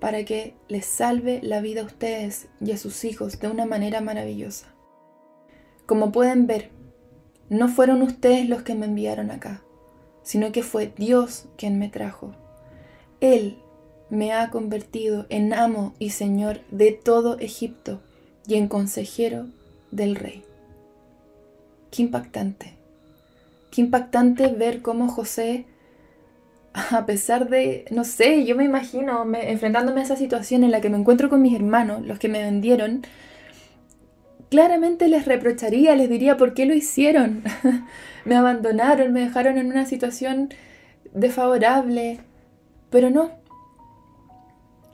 para 0.00 0.24
que 0.26 0.54
les 0.68 0.84
salve 0.84 1.40
la 1.42 1.62
vida 1.62 1.80
a 1.80 1.86
ustedes 1.86 2.48
y 2.60 2.72
a 2.72 2.76
sus 2.76 3.04
hijos 3.04 3.40
de 3.40 3.48
una 3.48 3.64
manera 3.64 4.02
maravillosa. 4.02 4.66
Como 5.86 6.12
pueden 6.12 6.46
ver, 6.46 6.70
no 7.48 7.68
fueron 7.68 8.02
ustedes 8.02 8.46
los 8.46 8.62
que 8.62 8.74
me 8.74 8.84
enviaron 8.84 9.30
acá, 9.30 9.62
sino 10.22 10.52
que 10.52 10.62
fue 10.62 10.92
Dios 10.94 11.46
quien 11.56 11.78
me 11.78 11.88
trajo. 11.88 12.34
Él 13.20 13.56
me 14.10 14.34
ha 14.34 14.50
convertido 14.50 15.24
en 15.30 15.54
amo 15.54 15.94
y 15.98 16.10
señor 16.10 16.60
de 16.70 16.92
todo 16.92 17.38
Egipto 17.38 18.02
y 18.46 18.56
en 18.56 18.68
consejero 18.68 19.46
del 19.90 20.16
rey. 20.16 20.44
Qué 21.90 22.02
impactante. 22.02 22.75
Qué 23.76 23.82
impactante 23.82 24.48
ver 24.48 24.80
cómo 24.80 25.06
José, 25.06 25.66
a 26.72 27.04
pesar 27.04 27.50
de, 27.50 27.84
no 27.90 28.04
sé, 28.04 28.46
yo 28.46 28.56
me 28.56 28.64
imagino 28.64 29.30
enfrentándome 29.34 30.00
a 30.00 30.04
esa 30.04 30.16
situación 30.16 30.64
en 30.64 30.70
la 30.70 30.80
que 30.80 30.88
me 30.88 30.96
encuentro 30.96 31.28
con 31.28 31.42
mis 31.42 31.54
hermanos, 31.54 32.00
los 32.06 32.18
que 32.18 32.30
me 32.30 32.42
vendieron, 32.42 33.02
claramente 34.48 35.08
les 35.08 35.26
reprocharía, 35.26 35.94
les 35.94 36.08
diría 36.08 36.38
por 36.38 36.54
qué 36.54 36.64
lo 36.64 36.72
hicieron. 36.72 37.42
me 38.24 38.34
abandonaron, 38.34 39.12
me 39.12 39.20
dejaron 39.20 39.58
en 39.58 39.66
una 39.66 39.84
situación 39.84 40.48
desfavorable, 41.12 42.20
pero 42.88 43.10
no. 43.10 43.32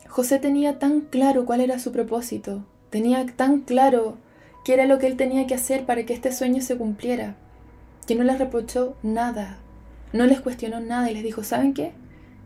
José 0.09 0.40
tenía 0.40 0.81
tan 0.81 1.03
claro 1.03 1.47
cuál 1.47 1.61
era 1.61 1.79
su 1.79 1.92
propósito, 1.92 2.66
tenía 2.90 3.25
tan 3.27 3.61
claro 3.61 4.18
qué 4.64 4.75
era 4.75 4.87
lo 4.87 4.99
que 4.99 5.07
él 5.07 5.16
tenía 5.16 5.47
que 5.47 5.55
hacer 5.55 5.87
para 5.87 6.05
que 6.05 6.14
este 6.14 6.33
sueño 6.33 6.62
se 6.62 6.77
cumpliera, 6.77 7.37
que 8.06 8.14
no 8.14 8.24
les 8.24 8.38
reprochó 8.38 8.96
nada, 9.02 9.58
no 10.12 10.26
les 10.26 10.40
cuestionó 10.40 10.80
nada 10.80 11.10
y 11.10 11.14
les 11.14 11.22
dijo, 11.22 11.42
¿saben 11.42 11.74
qué? 11.74 11.92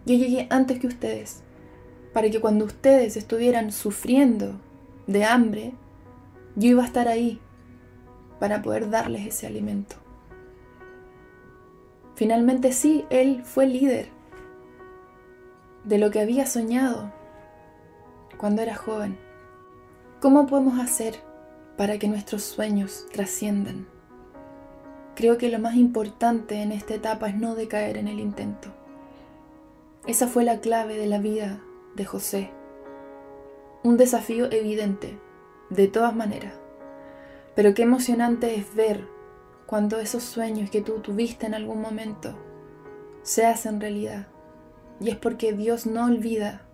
Yo 0.04 0.14
llegué 0.14 0.46
antes 0.50 0.78
que 0.78 0.86
ustedes, 0.86 1.42
para 2.12 2.30
que 2.30 2.40
cuando 2.40 2.64
ustedes 2.64 3.16
estuvieran 3.16 3.72
sufriendo 3.72 4.60
de 5.06 5.24
hambre, 5.24 5.72
yo 6.54 6.70
iba 6.70 6.82
a 6.82 6.86
estar 6.86 7.08
ahí 7.08 7.40
para 8.38 8.62
poder 8.62 8.90
darles 8.90 9.26
ese 9.26 9.46
alimento. 9.46 9.96
Finalmente 12.14 12.72
sí, 12.72 13.04
él 13.10 13.42
fue 13.44 13.66
líder 13.66 14.08
de 15.84 15.98
lo 15.98 16.10
que 16.10 16.20
había 16.20 16.46
soñado 16.46 17.12
cuando 18.38 18.62
era 18.62 18.74
joven. 18.74 19.18
¿Cómo 20.20 20.46
podemos 20.46 20.80
hacer 20.80 21.16
para 21.76 21.98
que 21.98 22.08
nuestros 22.08 22.42
sueños 22.42 23.06
trasciendan? 23.12 23.95
Creo 25.16 25.38
que 25.38 25.48
lo 25.48 25.58
más 25.58 25.76
importante 25.76 26.60
en 26.60 26.72
esta 26.72 26.94
etapa 26.94 27.30
es 27.30 27.36
no 27.36 27.54
decaer 27.54 27.96
en 27.96 28.06
el 28.06 28.20
intento. 28.20 28.68
Esa 30.06 30.28
fue 30.28 30.44
la 30.44 30.60
clave 30.60 30.98
de 30.98 31.06
la 31.06 31.18
vida 31.18 31.58
de 31.94 32.04
José. 32.04 32.50
Un 33.82 33.96
desafío 33.96 34.44
evidente, 34.52 35.18
de 35.70 35.88
todas 35.88 36.14
maneras. 36.14 36.52
Pero 37.54 37.72
qué 37.72 37.84
emocionante 37.84 38.56
es 38.56 38.74
ver 38.74 39.08
cuando 39.64 40.00
esos 40.00 40.22
sueños 40.22 40.68
que 40.68 40.82
tú 40.82 41.00
tuviste 41.00 41.46
en 41.46 41.54
algún 41.54 41.80
momento 41.80 42.36
se 43.22 43.46
hacen 43.46 43.80
realidad. 43.80 44.26
Y 45.00 45.08
es 45.08 45.16
porque 45.16 45.54
Dios 45.54 45.86
no 45.86 46.04
olvida 46.04 46.66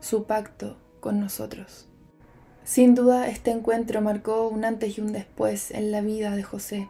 su 0.00 0.24
pacto 0.24 0.78
con 1.00 1.20
nosotros. 1.20 1.86
Sin 2.64 2.94
duda 2.94 3.28
este 3.28 3.50
encuentro 3.50 4.00
marcó 4.00 4.48
un 4.48 4.64
antes 4.64 4.96
y 4.96 5.02
un 5.02 5.12
después 5.12 5.70
en 5.70 5.92
la 5.92 6.00
vida 6.00 6.34
de 6.34 6.42
José 6.42 6.88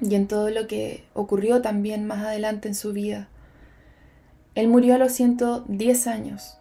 y 0.00 0.14
en 0.14 0.28
todo 0.28 0.50
lo 0.50 0.66
que 0.66 1.04
ocurrió 1.14 1.62
también 1.62 2.06
más 2.06 2.24
adelante 2.24 2.68
en 2.68 2.74
su 2.74 2.92
vida. 2.92 3.28
Él 4.54 4.68
murió 4.68 4.94
a 4.94 4.98
los 4.98 5.12
110 5.12 6.06
años, 6.06 6.58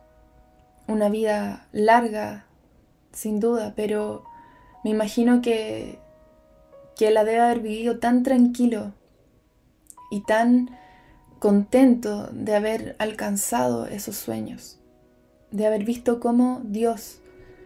una 0.87 1.09
vida 1.09 1.67
larga, 1.71 2.45
sin 3.11 3.39
duda, 3.39 3.73
pero 3.75 4.23
me 4.83 4.89
imagino 4.89 5.41
que, 5.41 5.99
que 6.97 7.11
la 7.11 7.23
debe 7.23 7.39
haber 7.39 7.59
vivido 7.59 7.99
tan 7.99 8.23
tranquilo 8.23 8.93
y 10.11 10.21
tan 10.21 10.69
contento 11.39 12.29
de 12.31 12.55
haber 12.55 12.95
alcanzado 12.99 13.87
esos 13.87 14.15
sueños 14.15 14.79
de 15.55 15.65
haber 15.65 15.85
visto 15.85 16.19
cómo 16.19 16.61
Dios 16.65 17.19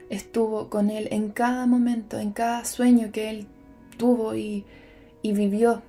estuvo 0.10 0.70
con 0.70 0.92
él 0.92 1.08
en 1.12 1.30
cada 1.30 1.66
momento, 1.66 2.20
en 2.20 2.32
cada 2.32 2.64
sueño 2.66 3.12
que 3.12 3.30
él 3.32 3.48
tuvo 3.98 4.36
y, 4.36 4.66
y 5.22 5.34
vivió, 5.34 5.82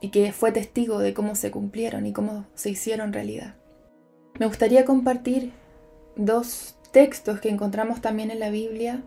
y 0.00 0.10
que 0.10 0.32
fue 0.32 0.52
testigo 0.52 0.98
de 0.98 1.14
cómo 1.14 1.34
se 1.34 1.50
cumplieron 1.50 2.06
y 2.06 2.12
cómo 2.12 2.46
se 2.54 2.70
hicieron 2.70 3.12
realidad. 3.12 3.54
Me 4.38 4.46
gustaría 4.46 4.84
compartir 4.84 5.52
dos 6.16 6.76
textos 6.92 7.40
que 7.40 7.48
encontramos 7.48 8.00
también 8.00 8.30
en 8.30 8.40
la 8.40 8.50
Biblia 8.50 9.02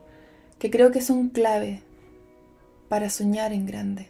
que 0.58 0.70
creo 0.70 0.92
que 0.92 1.02
son 1.02 1.30
clave 1.30 1.82
para 2.90 3.10
soñar 3.10 3.54
en 3.54 3.66
grande. 3.66 4.10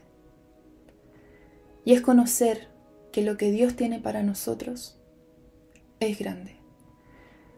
Y 1.86 1.94
es 1.94 2.02
conocer 2.02 2.68
que 3.12 3.24
lo 3.24 3.38
que 3.38 3.52
Dios 3.52 3.76
tiene 3.76 4.00
para 4.00 4.24
nosotros 4.24 4.98
es 6.00 6.18
grande. 6.18 6.56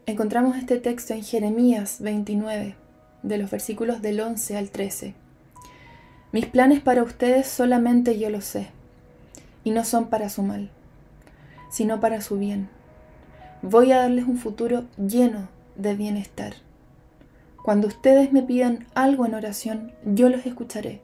Encontramos 0.06 0.56
este 0.56 0.78
texto 0.78 1.14
en 1.14 1.22
Jeremías 1.22 2.00
29, 2.00 2.76
de 3.22 3.38
los 3.38 3.50
versículos 3.50 4.02
del 4.02 4.20
11 4.20 4.56
al 4.56 4.70
13. 4.70 5.14
Mis 6.32 6.46
planes 6.46 6.80
para 6.80 7.02
ustedes 7.02 7.46
solamente 7.46 8.18
yo 8.18 8.30
los 8.30 8.46
sé, 8.46 8.68
y 9.64 9.70
no 9.70 9.84
son 9.84 10.06
para 10.06 10.30
su 10.30 10.42
mal, 10.42 10.70
sino 11.70 12.00
para 12.00 12.22
su 12.22 12.38
bien. 12.38 12.70
Voy 13.60 13.92
a 13.92 13.98
darles 13.98 14.24
un 14.26 14.38
futuro 14.38 14.84
lleno 14.96 15.50
de 15.76 15.94
bienestar. 15.94 16.54
Cuando 17.62 17.86
ustedes 17.86 18.32
me 18.32 18.42
pidan 18.42 18.86
algo 18.94 19.26
en 19.26 19.34
oración, 19.34 19.92
yo 20.06 20.30
los 20.30 20.46
escucharé. 20.46 21.02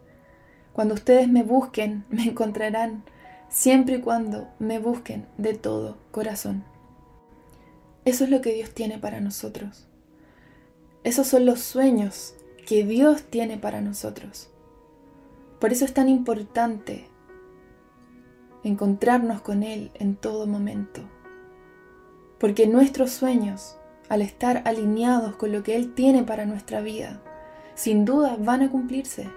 Cuando 0.72 0.94
ustedes 0.94 1.28
me 1.28 1.42
busquen, 1.42 2.06
me 2.10 2.24
encontrarán, 2.24 3.04
siempre 3.50 3.96
y 3.96 4.00
cuando 4.00 4.48
me 4.58 4.78
busquen 4.78 5.26
de 5.36 5.52
todo 5.52 5.98
corazón. 6.10 6.64
Eso 8.06 8.24
es 8.24 8.30
lo 8.30 8.40
que 8.40 8.54
Dios 8.54 8.70
tiene 8.70 8.96
para 8.96 9.20
nosotros. 9.20 9.86
Esos 11.04 11.26
son 11.26 11.44
los 11.44 11.60
sueños 11.60 12.34
que 12.66 12.84
Dios 12.84 13.24
tiene 13.24 13.58
para 13.58 13.82
nosotros. 13.82 14.48
Por 15.58 15.72
eso 15.72 15.84
es 15.84 15.92
tan 15.92 16.08
importante 16.08 17.08
encontrarnos 18.62 19.40
con 19.40 19.62
Él 19.62 19.90
en 19.94 20.14
todo 20.16 20.46
momento. 20.46 21.02
Porque 22.38 22.66
nuestros 22.66 23.10
sueños, 23.10 23.76
al 24.08 24.22
estar 24.22 24.62
alineados 24.66 25.36
con 25.36 25.52
lo 25.52 25.62
que 25.62 25.74
Él 25.76 25.94
tiene 25.94 26.22
para 26.22 26.46
nuestra 26.46 26.80
vida, 26.80 27.20
sin 27.74 28.04
duda 28.04 28.36
van 28.38 28.62
a 28.62 28.70
cumplirse. 28.70 29.28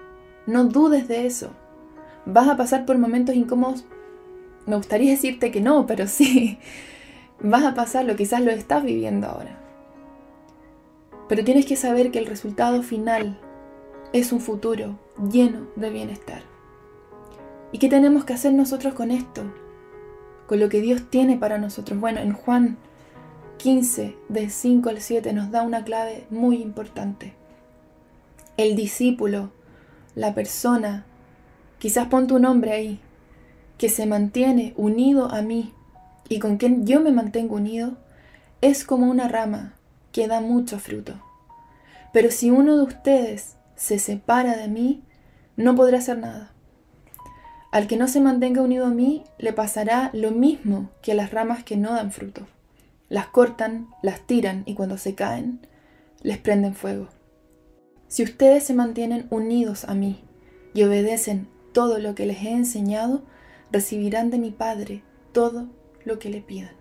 No 0.46 0.64
dudes 0.64 1.08
de 1.08 1.26
eso. 1.26 1.50
Vas 2.24 2.48
a 2.48 2.56
pasar 2.56 2.86
por 2.86 2.98
momentos 2.98 3.34
incómodos. 3.34 3.84
Me 4.66 4.76
gustaría 4.76 5.10
decirte 5.10 5.50
que 5.50 5.60
no, 5.60 5.86
pero 5.86 6.06
sí 6.06 6.58
vas 7.40 7.64
a 7.64 7.74
pasarlo, 7.74 8.14
quizás 8.14 8.40
lo 8.42 8.52
estás 8.52 8.84
viviendo 8.84 9.26
ahora. 9.26 9.58
Pero 11.28 11.44
tienes 11.44 11.66
que 11.66 11.76
saber 11.76 12.10
que 12.12 12.18
el 12.18 12.26
resultado 12.26 12.82
final 12.82 13.40
es 14.12 14.32
un 14.32 14.40
futuro 14.40 14.98
lleno 15.30 15.66
de 15.76 15.90
bienestar. 15.90 16.42
¿Y 17.72 17.78
qué 17.78 17.88
tenemos 17.88 18.24
que 18.24 18.34
hacer 18.34 18.52
nosotros 18.52 18.92
con 18.94 19.10
esto? 19.10 19.42
Con 20.46 20.60
lo 20.60 20.68
que 20.68 20.82
Dios 20.82 21.08
tiene 21.08 21.38
para 21.38 21.56
nosotros. 21.58 21.98
Bueno, 21.98 22.20
en 22.20 22.34
Juan 22.34 22.76
15, 23.56 24.16
de 24.28 24.50
5 24.50 24.88
al 24.90 25.00
7, 25.00 25.32
nos 25.32 25.50
da 25.50 25.62
una 25.62 25.84
clave 25.84 26.26
muy 26.28 26.60
importante. 26.60 27.32
El 28.58 28.76
discípulo, 28.76 29.50
la 30.14 30.34
persona, 30.34 31.06
quizás 31.78 32.08
pon 32.08 32.26
tu 32.26 32.38
nombre 32.38 32.72
ahí, 32.72 33.00
que 33.78 33.88
se 33.88 34.04
mantiene 34.04 34.74
unido 34.76 35.32
a 35.32 35.40
mí 35.40 35.72
y 36.28 36.38
con 36.38 36.58
quien 36.58 36.86
yo 36.86 37.00
me 37.00 37.12
mantengo 37.12 37.56
unido 37.56 37.96
es 38.60 38.84
como 38.84 39.10
una 39.10 39.28
rama 39.28 39.74
que 40.12 40.28
da 40.28 40.40
mucho 40.40 40.78
fruto. 40.78 41.14
Pero 42.12 42.30
si 42.30 42.50
uno 42.50 42.76
de 42.76 42.82
ustedes 42.82 43.56
se 43.82 43.98
separa 43.98 44.56
de 44.56 44.68
mí, 44.68 45.02
no 45.56 45.74
podrá 45.74 45.98
hacer 45.98 46.16
nada. 46.16 46.52
Al 47.72 47.88
que 47.88 47.96
no 47.96 48.06
se 48.06 48.20
mantenga 48.20 48.62
unido 48.62 48.86
a 48.86 48.90
mí, 48.90 49.24
le 49.38 49.52
pasará 49.52 50.10
lo 50.12 50.30
mismo 50.30 50.90
que 51.02 51.10
a 51.10 51.14
las 51.16 51.32
ramas 51.32 51.64
que 51.64 51.76
no 51.76 51.92
dan 51.92 52.12
fruto. 52.12 52.46
Las 53.08 53.26
cortan, 53.26 53.88
las 54.00 54.20
tiran 54.20 54.62
y 54.66 54.74
cuando 54.74 54.98
se 54.98 55.16
caen, 55.16 55.66
les 56.22 56.38
prenden 56.38 56.76
fuego. 56.76 57.08
Si 58.06 58.22
ustedes 58.22 58.62
se 58.62 58.72
mantienen 58.72 59.26
unidos 59.30 59.84
a 59.86 59.94
mí 59.94 60.22
y 60.74 60.84
obedecen 60.84 61.48
todo 61.72 61.98
lo 61.98 62.14
que 62.14 62.26
les 62.26 62.40
he 62.44 62.52
enseñado, 62.52 63.22
recibirán 63.72 64.30
de 64.30 64.38
mi 64.38 64.52
Padre 64.52 65.02
todo 65.32 65.66
lo 66.04 66.20
que 66.20 66.30
le 66.30 66.40
pidan. 66.40 66.76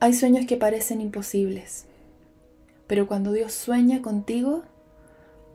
Hay 0.00 0.14
sueños 0.14 0.46
que 0.46 0.56
parecen 0.56 1.00
imposibles, 1.00 1.86
pero 2.88 3.06
cuando 3.06 3.30
Dios 3.30 3.52
sueña 3.52 4.02
contigo, 4.02 4.64